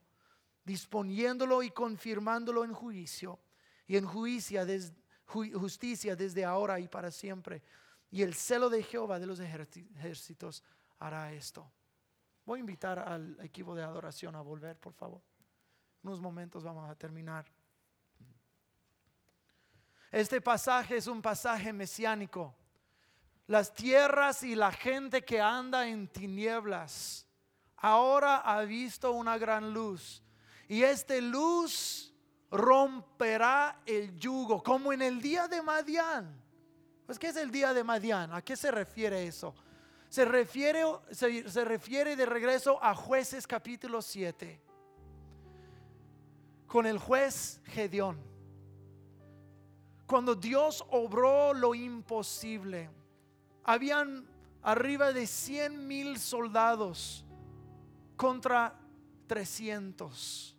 disponiéndolo 0.65 1.63
y 1.63 1.71
confirmándolo 1.71 2.65
en 2.65 2.73
juicio 2.73 3.39
y 3.87 3.97
en 3.97 4.07
justicia 4.07 6.17
desde 6.17 6.45
ahora 6.45 6.81
y 6.81 6.89
para 6.89 7.11
siempre. 7.11 7.63
Y 8.11 8.23
el 8.23 8.35
celo 8.35 8.69
de 8.69 8.83
Jehová 8.83 9.19
de 9.19 9.27
los 9.27 9.41
ejércitos 9.41 10.63
hará 10.99 11.33
esto. 11.33 11.71
Voy 12.45 12.59
a 12.59 12.61
invitar 12.61 12.99
al 12.99 13.39
equipo 13.41 13.75
de 13.75 13.83
adoración 13.83 14.35
a 14.37 14.41
volver, 14.41 14.79
por 14.79 14.93
favor. 14.93 15.21
unos 16.03 16.21
momentos 16.21 16.63
vamos 16.63 16.89
a 16.89 16.95
terminar. 16.95 17.45
Este 20.13 20.41
pasaje 20.41 20.97
es 20.97 21.09
un 21.09 21.21
pasaje 21.21 21.73
mesiánico. 21.73 22.55
Las 23.47 23.73
tierras 23.73 24.43
y 24.43 24.55
la 24.55 24.73
gente 24.73 25.25
que 25.25 25.41
anda 25.41 25.87
en 25.87 26.09
tinieblas 26.09 27.27
ahora 27.77 28.39
ha 28.39 28.63
visto 28.63 29.13
una 29.13 29.39
gran 29.39 29.73
luz. 29.73 30.23
Y 30.69 30.83
esta 30.83 31.17
luz 31.21 32.13
romperá 32.51 33.81
el 33.87 34.19
yugo, 34.19 34.63
como 34.63 34.93
en 34.93 35.03
el 35.03 35.21
día 35.21 35.47
de 35.47 35.63
Madián. 35.63 36.43
Pues, 37.07 37.19
¿qué 37.19 37.29
es 37.29 37.37
el 37.37 37.53
día 37.53 37.73
de 37.73 37.85
Madián? 37.85 38.33
¿A 38.33 38.43
qué 38.43 38.57
se 38.57 38.71
refiere 38.71 39.27
eso? 39.27 39.55
se 40.09 40.25
refiere, 40.25 40.83
se, 41.11 41.49
se 41.49 41.65
refiere 41.65 42.17
de 42.17 42.27
regreso 42.27 42.83
a 42.83 42.95
jueces 42.95 43.47
capítulo 43.47 44.01
7 44.01 44.61
con 46.67 46.87
el 46.87 46.99
juez 46.99 47.61
Gedeón. 47.65 48.19
Cuando 50.07 50.35
Dios 50.35 50.85
obró 50.91 51.53
lo 51.53 51.75
imposible, 51.75 52.89
habían 53.67 54.25
arriba 54.63 55.13
de 55.13 55.27
100 55.27 55.87
mil 55.87 56.19
soldados 56.19 57.27
contra 58.17 58.79
300. 59.27 60.57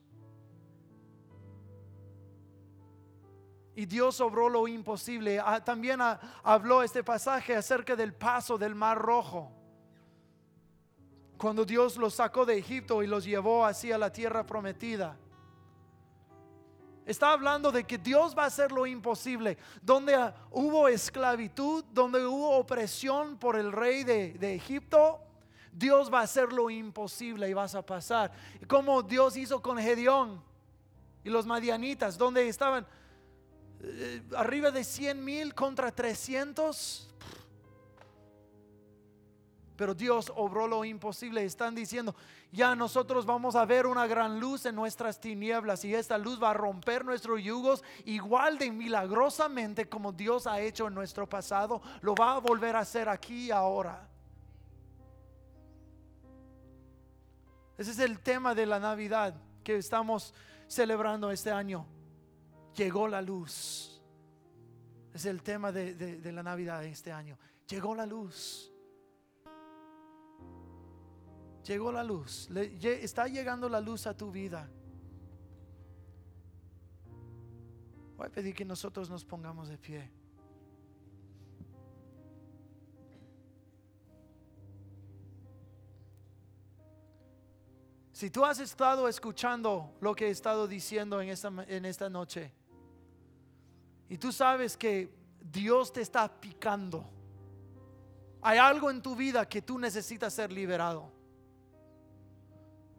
Y 3.76 3.86
Dios 3.86 4.20
obró 4.20 4.50
lo 4.50 4.68
imposible. 4.68 5.40
Ah, 5.40 5.64
también 5.64 6.00
habló 6.44 6.84
este 6.84 7.04
pasaje 7.04 7.56
acerca 7.56 7.96
del 7.96 8.14
paso 8.14 8.58
del 8.58 8.76
Mar 8.76 8.98
Rojo. 8.98 9.52
Cuando 11.38 11.64
Dios 11.64 11.96
los 11.98 12.16
sacó 12.16 12.46
de 12.46 12.58
Egipto 12.58 13.04
y 13.04 13.08
los 13.08 13.24
llevó 13.24 13.66
hacia 13.66 13.98
la 13.98 14.12
tierra 14.12 14.46
prometida. 14.46 15.16
Está 17.08 17.32
hablando 17.32 17.72
de 17.72 17.86
que 17.86 17.98
Dios 17.98 18.38
va 18.38 18.44
a 18.44 18.48
hacer 18.48 18.70
lo 18.74 18.86
imposible. 18.86 19.58
Donde 19.82 20.14
hubo 20.52 20.90
esclavitud, 20.90 21.86
donde 21.94 22.26
hubo 22.26 22.52
opresión 22.58 23.38
por 23.38 23.56
el 23.56 23.72
rey 23.72 24.04
de, 24.04 24.34
de 24.34 24.56
Egipto, 24.56 25.22
Dios 25.72 26.14
va 26.14 26.20
a 26.20 26.24
hacer 26.24 26.52
lo 26.52 26.70
imposible 26.70 27.50
y 27.50 27.54
vas 27.54 27.76
a 27.76 27.82
pasar. 27.82 28.34
Como 28.68 29.02
Dios 29.04 29.38
hizo 29.38 29.62
con 29.62 29.78
Gedeón 29.78 30.44
y 31.24 31.30
los 31.30 31.46
madianitas, 31.46 32.18
donde 32.18 32.50
estaban 32.50 32.86
eh, 33.80 34.22
arriba 34.36 34.70
de 34.70 34.84
100 34.84 35.24
mil 35.24 35.56
contra 35.56 35.92
300. 35.92 37.08
Pero 39.78 39.94
Dios 39.94 40.32
obró 40.36 40.68
lo 40.68 40.84
imposible. 40.84 41.46
Están 41.46 41.74
diciendo, 41.74 42.16
ya 42.52 42.76
nosotros 42.76 43.26
vamos 43.26 43.56
a 43.56 43.64
ver 43.64 43.88
una 43.88 44.08
gran 44.08 44.40
luz 44.40 44.66
en 44.66 44.76
nuestras 44.76 45.20
tinieblas 45.20 45.86
y 45.86 45.96
esta 45.96 46.18
luz 46.18 46.42
va 46.42 46.50
a 46.50 46.54
romper 46.54 47.06
nuestros 47.06 47.42
yugos 47.42 47.84
igual 48.04 48.58
de 48.58 48.72
milagrosamente 48.72 49.88
como 49.88 50.12
Dios 50.12 50.48
ha 50.48 50.60
hecho 50.60 50.88
en 50.88 50.96
nuestro 50.96 51.30
pasado. 51.30 51.82
Lo 52.02 52.16
va 52.16 52.34
a 52.34 52.40
volver 52.40 52.76
a 52.76 52.80
hacer 52.80 53.08
aquí 53.08 53.46
y 53.46 53.52
ahora. 53.52 54.10
Ese 57.78 57.92
es 57.92 58.00
el 58.00 58.20
tema 58.20 58.54
de 58.54 58.66
la 58.66 58.80
Navidad 58.80 59.36
que 59.64 59.78
estamos 59.78 60.34
celebrando 60.68 61.32
este 61.32 61.52
año 61.52 61.86
llegó 62.78 63.08
la 63.08 63.22
luz. 63.22 64.00
Es 65.14 65.26
el 65.26 65.42
tema 65.42 65.72
de, 65.72 66.32
la 66.32 66.44
Navidad 66.44 66.82
de 66.82 66.90
este 66.90 67.12
año. 67.12 67.38
Llegó 67.68 67.96
la 67.96 68.06
luz. 68.06 68.72
Llegó 71.68 71.92
la 71.92 72.02
luz. 72.02 72.50
está 72.82 73.28
llegando 73.28 73.68
la 73.68 73.82
luz 73.82 74.08
a 74.08 74.16
tu 74.16 74.32
vida. 74.32 74.70
Voy 78.16 78.26
a 78.26 78.30
pedir 78.30 78.56
que 78.56 78.64
nosotros 78.64 79.10
nos 79.10 79.26
pongamos 79.26 79.68
de 79.68 79.78
pie. 79.78 80.10
Si 88.14 88.30
tú 88.30 88.46
has 88.46 88.60
estado 88.60 89.10
escuchando 89.10 89.94
lo 90.00 90.16
que 90.16 90.28
he 90.28 90.32
estado 90.32 90.70
diciendo 90.70 91.22
en 91.22 91.30
esta, 91.30 91.52
en 91.68 91.84
esta 91.84 92.10
noche, 92.10 92.54
y 94.08 94.18
tú 94.18 94.32
sabes 94.32 94.78
que 94.78 95.14
Dios 95.42 95.92
te 95.92 96.00
está 96.00 96.28
picando. 96.40 97.06
Hay 98.42 98.58
algo 98.58 98.90
en 98.90 99.02
tu 99.02 99.18
vida 99.18 99.48
que 99.48 99.62
tú 99.62 99.78
necesitas 99.78 100.34
ser 100.34 100.50
liberado. 100.50 101.17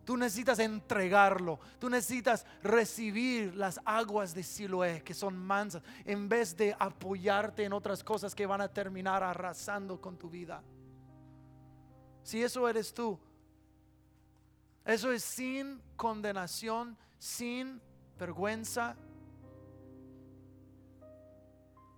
Tú 0.08 0.16
necesitas 0.16 0.58
entregarlo. 0.58 1.60
Tú 1.78 1.90
necesitas 1.90 2.46
recibir 2.62 3.54
las 3.54 3.78
aguas 3.84 4.34
de 4.34 4.42
Siloé 4.42 5.02
que 5.02 5.12
son 5.12 5.36
mansas 5.36 5.82
en 6.02 6.30
vez 6.30 6.56
de 6.56 6.74
apoyarte 6.78 7.64
en 7.64 7.74
otras 7.74 8.02
cosas 8.02 8.34
que 8.34 8.46
van 8.46 8.62
a 8.62 8.72
terminar 8.72 9.22
arrasando 9.22 10.00
con 10.00 10.16
tu 10.16 10.30
vida. 10.30 10.62
Si 12.22 12.42
eso 12.42 12.66
eres 12.66 12.94
tú, 12.94 13.18
eso 14.82 15.12
es 15.12 15.22
sin 15.22 15.78
condenación, 15.94 16.96
sin 17.18 17.78
vergüenza, 18.18 18.96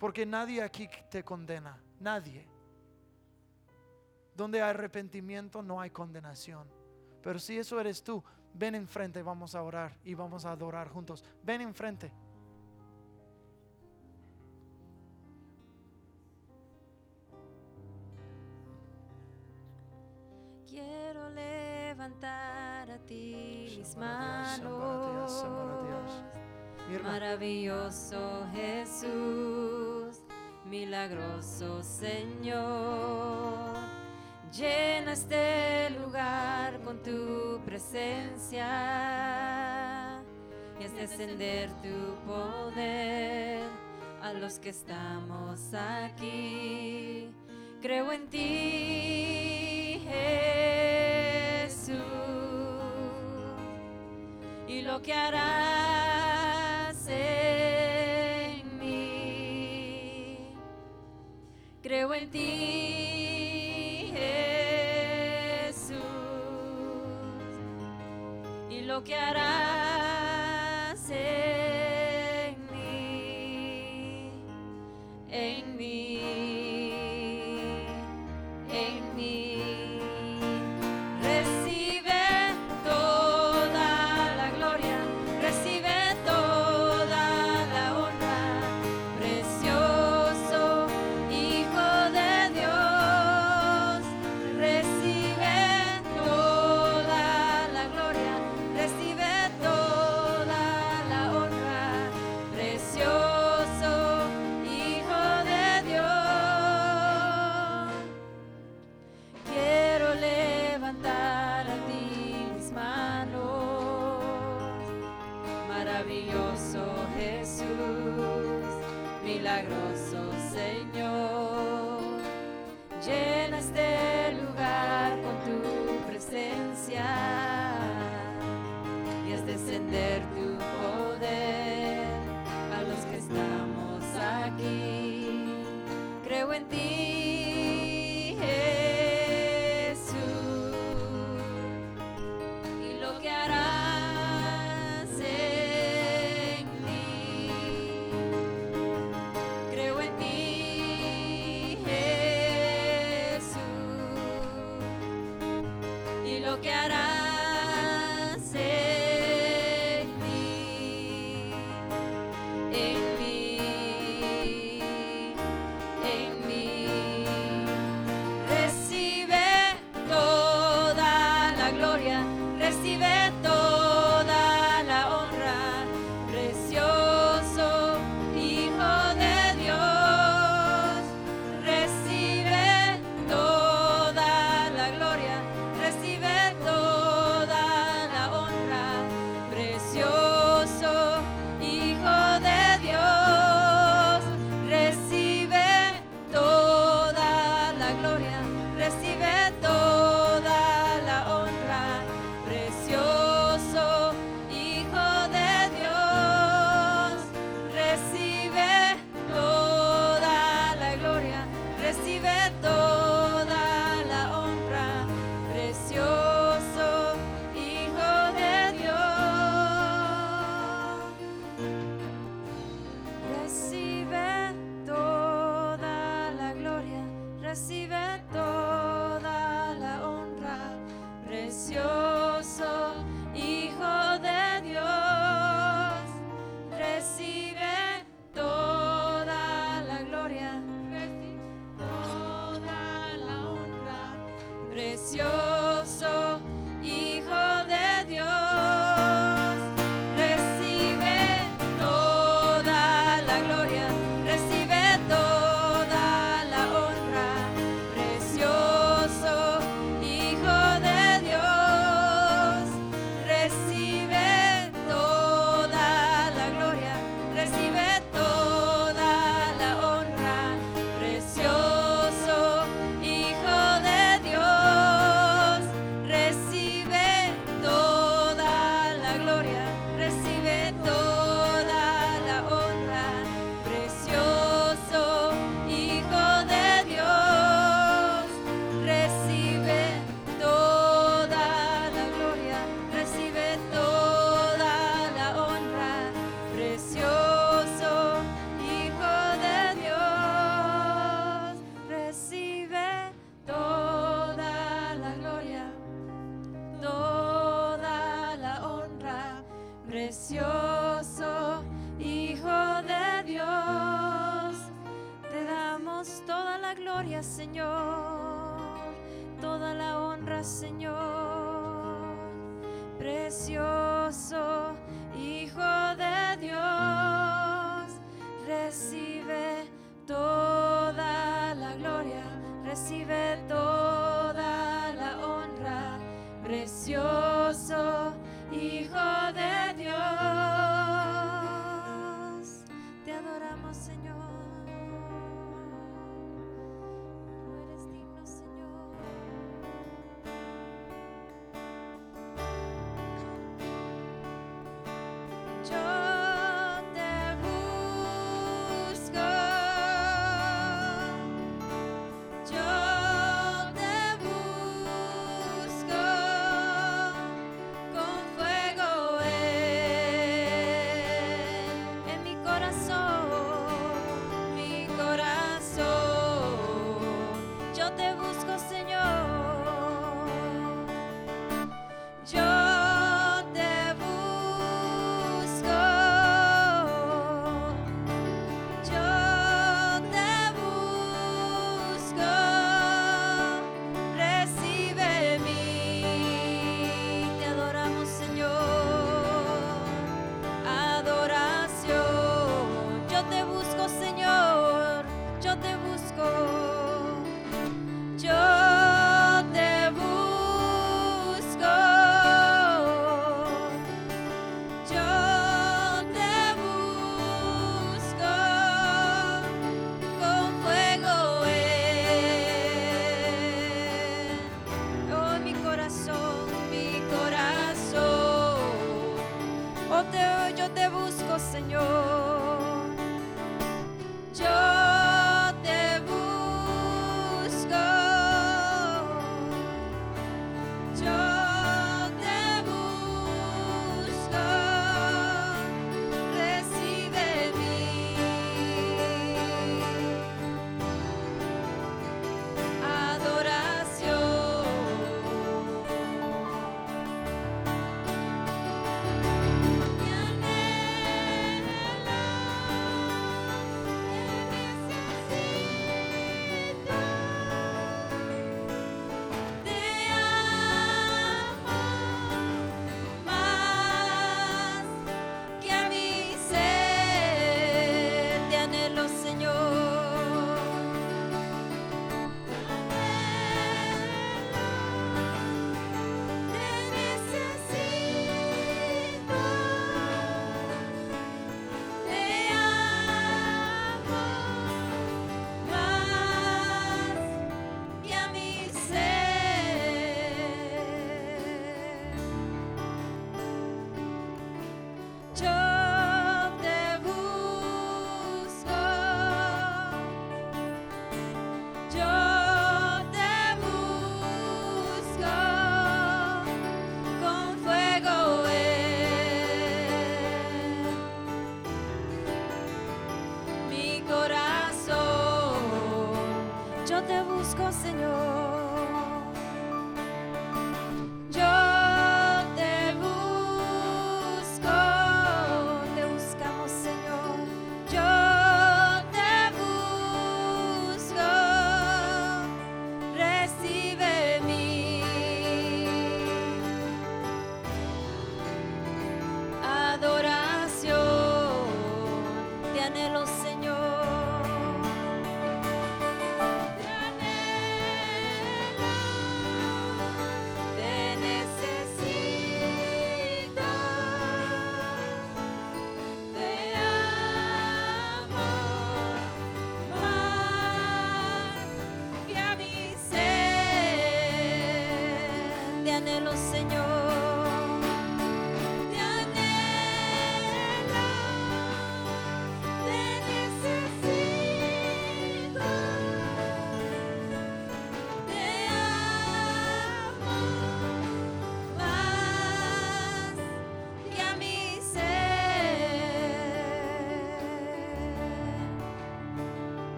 porque 0.00 0.26
nadie 0.26 0.60
aquí 0.60 0.88
te 1.08 1.22
condena, 1.22 1.80
nadie. 2.00 2.48
Donde 4.34 4.60
hay 4.60 4.70
arrepentimiento 4.70 5.62
no 5.62 5.80
hay 5.80 5.90
condenación. 5.90 6.81
Pero 7.22 7.38
si 7.38 7.58
eso 7.58 7.80
eres 7.80 8.02
tú, 8.02 8.22
ven 8.54 8.74
enfrente, 8.74 9.22
vamos 9.22 9.54
a 9.54 9.62
orar 9.62 9.96
y 10.04 10.14
vamos 10.14 10.44
a 10.44 10.52
adorar 10.52 10.88
juntos. 10.88 11.24
Ven 11.42 11.60
enfrente. 11.60 12.12
Quiero 20.66 21.30
levantar 21.30 22.90
a 22.90 22.98
ti 22.98 23.74
mis 23.78 23.96
manos. 23.96 25.44
Maravilloso 27.02 28.46
Jesús, 28.52 30.22
milagroso 30.66 31.82
Señor. 31.82 33.71
Llena 34.52 35.12
este 35.14 35.88
lugar 35.98 36.78
con 36.82 37.02
tu 37.02 37.58
presencia 37.64 38.68
y 40.78 40.84
es 40.84 40.94
descender 40.94 41.70
tu 41.80 42.14
poder 42.26 43.62
a 44.20 44.34
los 44.34 44.58
que 44.58 44.68
estamos 44.68 45.72
aquí. 45.72 47.32
Creo 47.80 48.12
en 48.12 48.28
ti, 48.28 50.02
Jesús, 51.64 51.96
y 54.68 54.82
lo 54.82 55.00
que 55.00 55.14
harás 55.14 57.08
en 57.08 58.78
mí. 58.78 60.36
Creo 61.82 62.12
en 62.12 62.30
ti, 62.30 62.91
lo 68.92 69.02
que 69.02 69.14
harás 69.14 69.91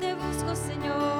te 0.00 0.14
busco, 0.14 0.54
Señor. 0.56 1.13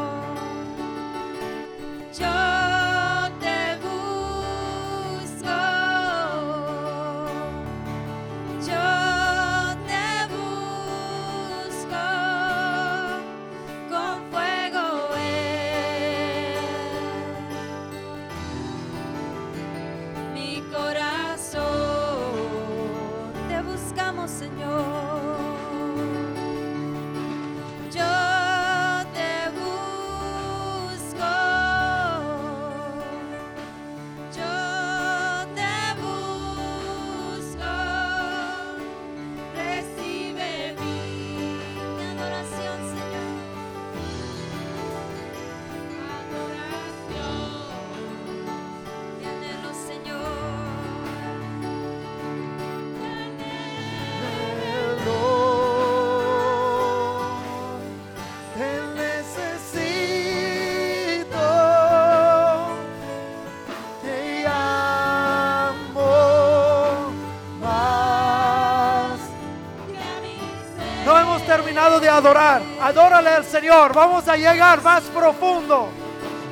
De 72.01 72.09
adorar. 72.09 72.62
Adórale 72.80 73.30
al 73.30 73.45
Señor. 73.45 73.95
Vamos 73.95 74.26
a 74.28 74.36
llegar 74.36 74.82
más 74.82 75.03
profundo. 75.05 75.88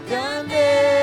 Te 0.08 1.01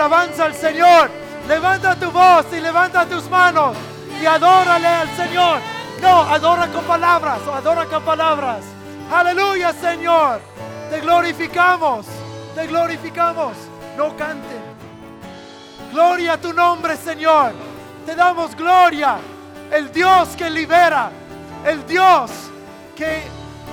alabanza 0.00 0.46
al 0.46 0.54
Señor. 0.54 1.10
Levanta 1.46 1.94
tu 1.94 2.10
voz 2.10 2.46
y 2.56 2.60
levanta 2.60 3.04
tus 3.04 3.28
manos 3.28 3.76
y 4.20 4.24
adórale 4.24 4.86
al 4.86 5.08
Señor. 5.14 5.58
No, 6.00 6.22
adora 6.22 6.68
con 6.68 6.84
palabras, 6.84 7.40
adora 7.52 7.84
con 7.84 8.02
palabras. 8.02 8.64
Aleluya, 9.12 9.74
Señor. 9.74 10.40
Te 10.88 11.00
glorificamos, 11.00 12.06
te 12.54 12.66
glorificamos. 12.66 13.52
No 13.96 14.16
canten. 14.16 14.70
Gloria 15.92 16.34
a 16.34 16.38
tu 16.38 16.52
nombre, 16.54 16.96
Señor. 16.96 17.52
Te 18.06 18.14
damos 18.14 18.56
gloria. 18.56 19.18
El 19.70 19.92
Dios 19.92 20.30
que 20.30 20.48
libera. 20.48 21.10
El 21.66 21.86
Dios 21.86 22.30
que 22.96 23.22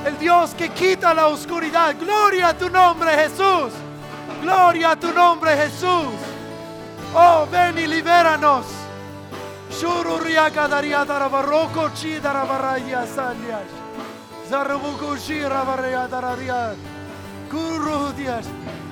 el 0.06 0.18
Dios 0.20 0.54
que 0.56 0.70
quita 0.70 1.14
la 1.14 1.28
oscuridad. 1.28 1.96
Gloria 1.98 2.50
a 2.50 2.54
tu 2.54 2.70
nombre, 2.70 3.12
Jesús. 3.16 3.72
Gloria 4.42 4.92
a 4.92 4.96
tu 4.96 5.12
nombre, 5.12 5.56
Jesús. 5.56 6.14
Oh, 7.14 7.48
ven 7.52 7.78
y 7.78 7.88
libéranos. 7.88 8.66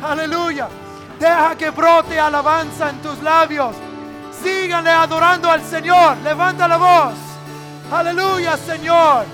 Aleluya. 0.03 0.67
Deja 1.19 1.55
que 1.55 1.69
brote 1.69 2.19
alabanza 2.19 2.89
en 2.89 3.01
tus 3.01 3.21
labios. 3.21 3.75
Síganle 4.43 4.91
adorando 4.91 5.49
al 5.49 5.63
Señor. 5.63 6.17
Levanta 6.17 6.67
la 6.67 6.77
voz. 6.77 7.15
Aleluya, 7.91 8.57
Señor. 8.57 9.25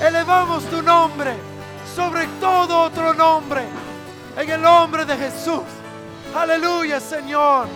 Elevamos 0.00 0.64
tu 0.64 0.82
nombre 0.82 1.52
sobre 1.94 2.26
todo 2.40 2.80
otro 2.80 3.12
nombre. 3.14 3.66
En 4.36 4.50
el 4.50 4.62
nombre 4.62 5.04
de 5.04 5.16
Jesús. 5.16 5.62
Aleluya, 6.34 7.00
Señor. 7.00 7.66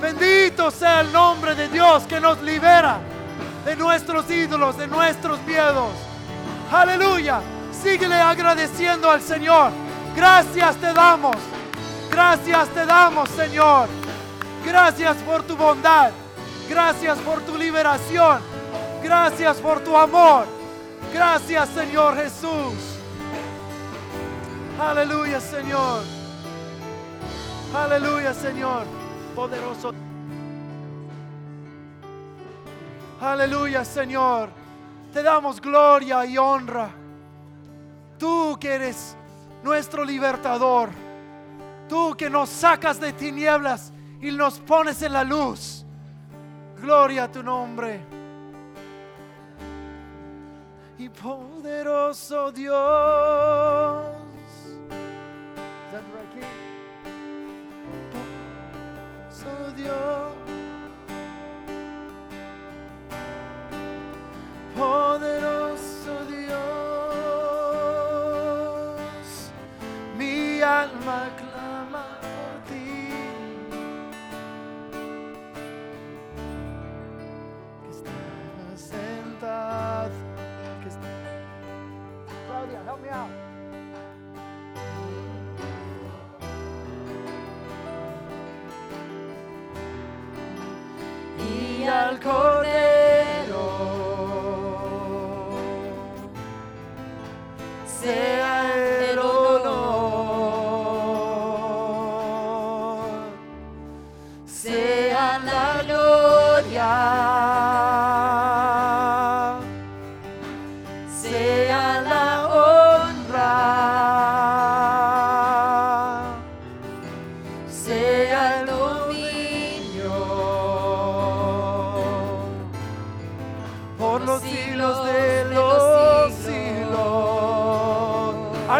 Bendito 0.00 0.70
sea 0.70 1.00
el 1.00 1.12
nombre 1.12 1.54
de 1.54 1.68
Dios 1.68 2.04
que 2.04 2.20
nos 2.20 2.40
libera 2.42 3.00
de 3.64 3.74
nuestros 3.76 4.30
ídolos, 4.30 4.76
de 4.76 4.86
nuestros 4.86 5.40
miedos. 5.42 5.90
Aleluya. 6.70 7.40
Síguele 7.82 8.14
agradeciendo 8.14 9.10
al 9.10 9.20
Señor. 9.20 9.70
Gracias 10.14 10.76
te 10.76 10.92
damos. 10.92 11.36
Gracias 12.10 12.68
te 12.68 12.86
damos, 12.86 13.28
Señor. 13.30 13.88
Gracias 14.64 15.16
por 15.18 15.42
tu 15.42 15.56
bondad. 15.56 16.10
Gracias 16.68 17.18
por 17.18 17.40
tu 17.42 17.56
liberación. 17.56 18.40
Gracias 19.02 19.56
por 19.58 19.80
tu 19.80 19.96
amor. 19.96 20.46
Gracias, 21.12 21.68
Señor 21.70 22.16
Jesús. 22.16 22.95
Aleluya, 24.78 25.40
Señor. 25.40 26.02
Aleluya, 27.74 28.34
Señor. 28.34 28.84
Poderoso. 29.34 29.92
Aleluya, 33.20 33.84
Señor. 33.86 34.50
Te 35.14 35.22
damos 35.22 35.62
gloria 35.62 36.26
y 36.26 36.36
honra. 36.36 36.90
Tú 38.18 38.58
que 38.60 38.74
eres 38.74 39.16
nuestro 39.62 40.04
libertador. 40.04 40.90
Tú 41.88 42.14
que 42.14 42.28
nos 42.28 42.50
sacas 42.50 43.00
de 43.00 43.14
tinieblas 43.14 43.92
y 44.20 44.30
nos 44.30 44.58
pones 44.58 45.00
en 45.00 45.14
la 45.14 45.24
luz. 45.24 45.86
Gloria 46.82 47.24
a 47.24 47.32
tu 47.32 47.42
nombre. 47.42 48.00
Y 50.98 51.08
poderoso 51.08 52.52
Dios. 52.52 54.25
Dios. 59.76 60.35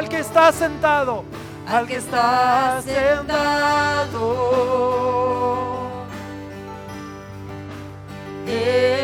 Al 0.07 0.11
que 0.13 0.21
está 0.21 0.53
sentado, 0.53 1.25
al 1.67 1.85
que 1.89 1.97
está 1.97 2.81
sentado. 2.81 3.27
En 8.47 8.96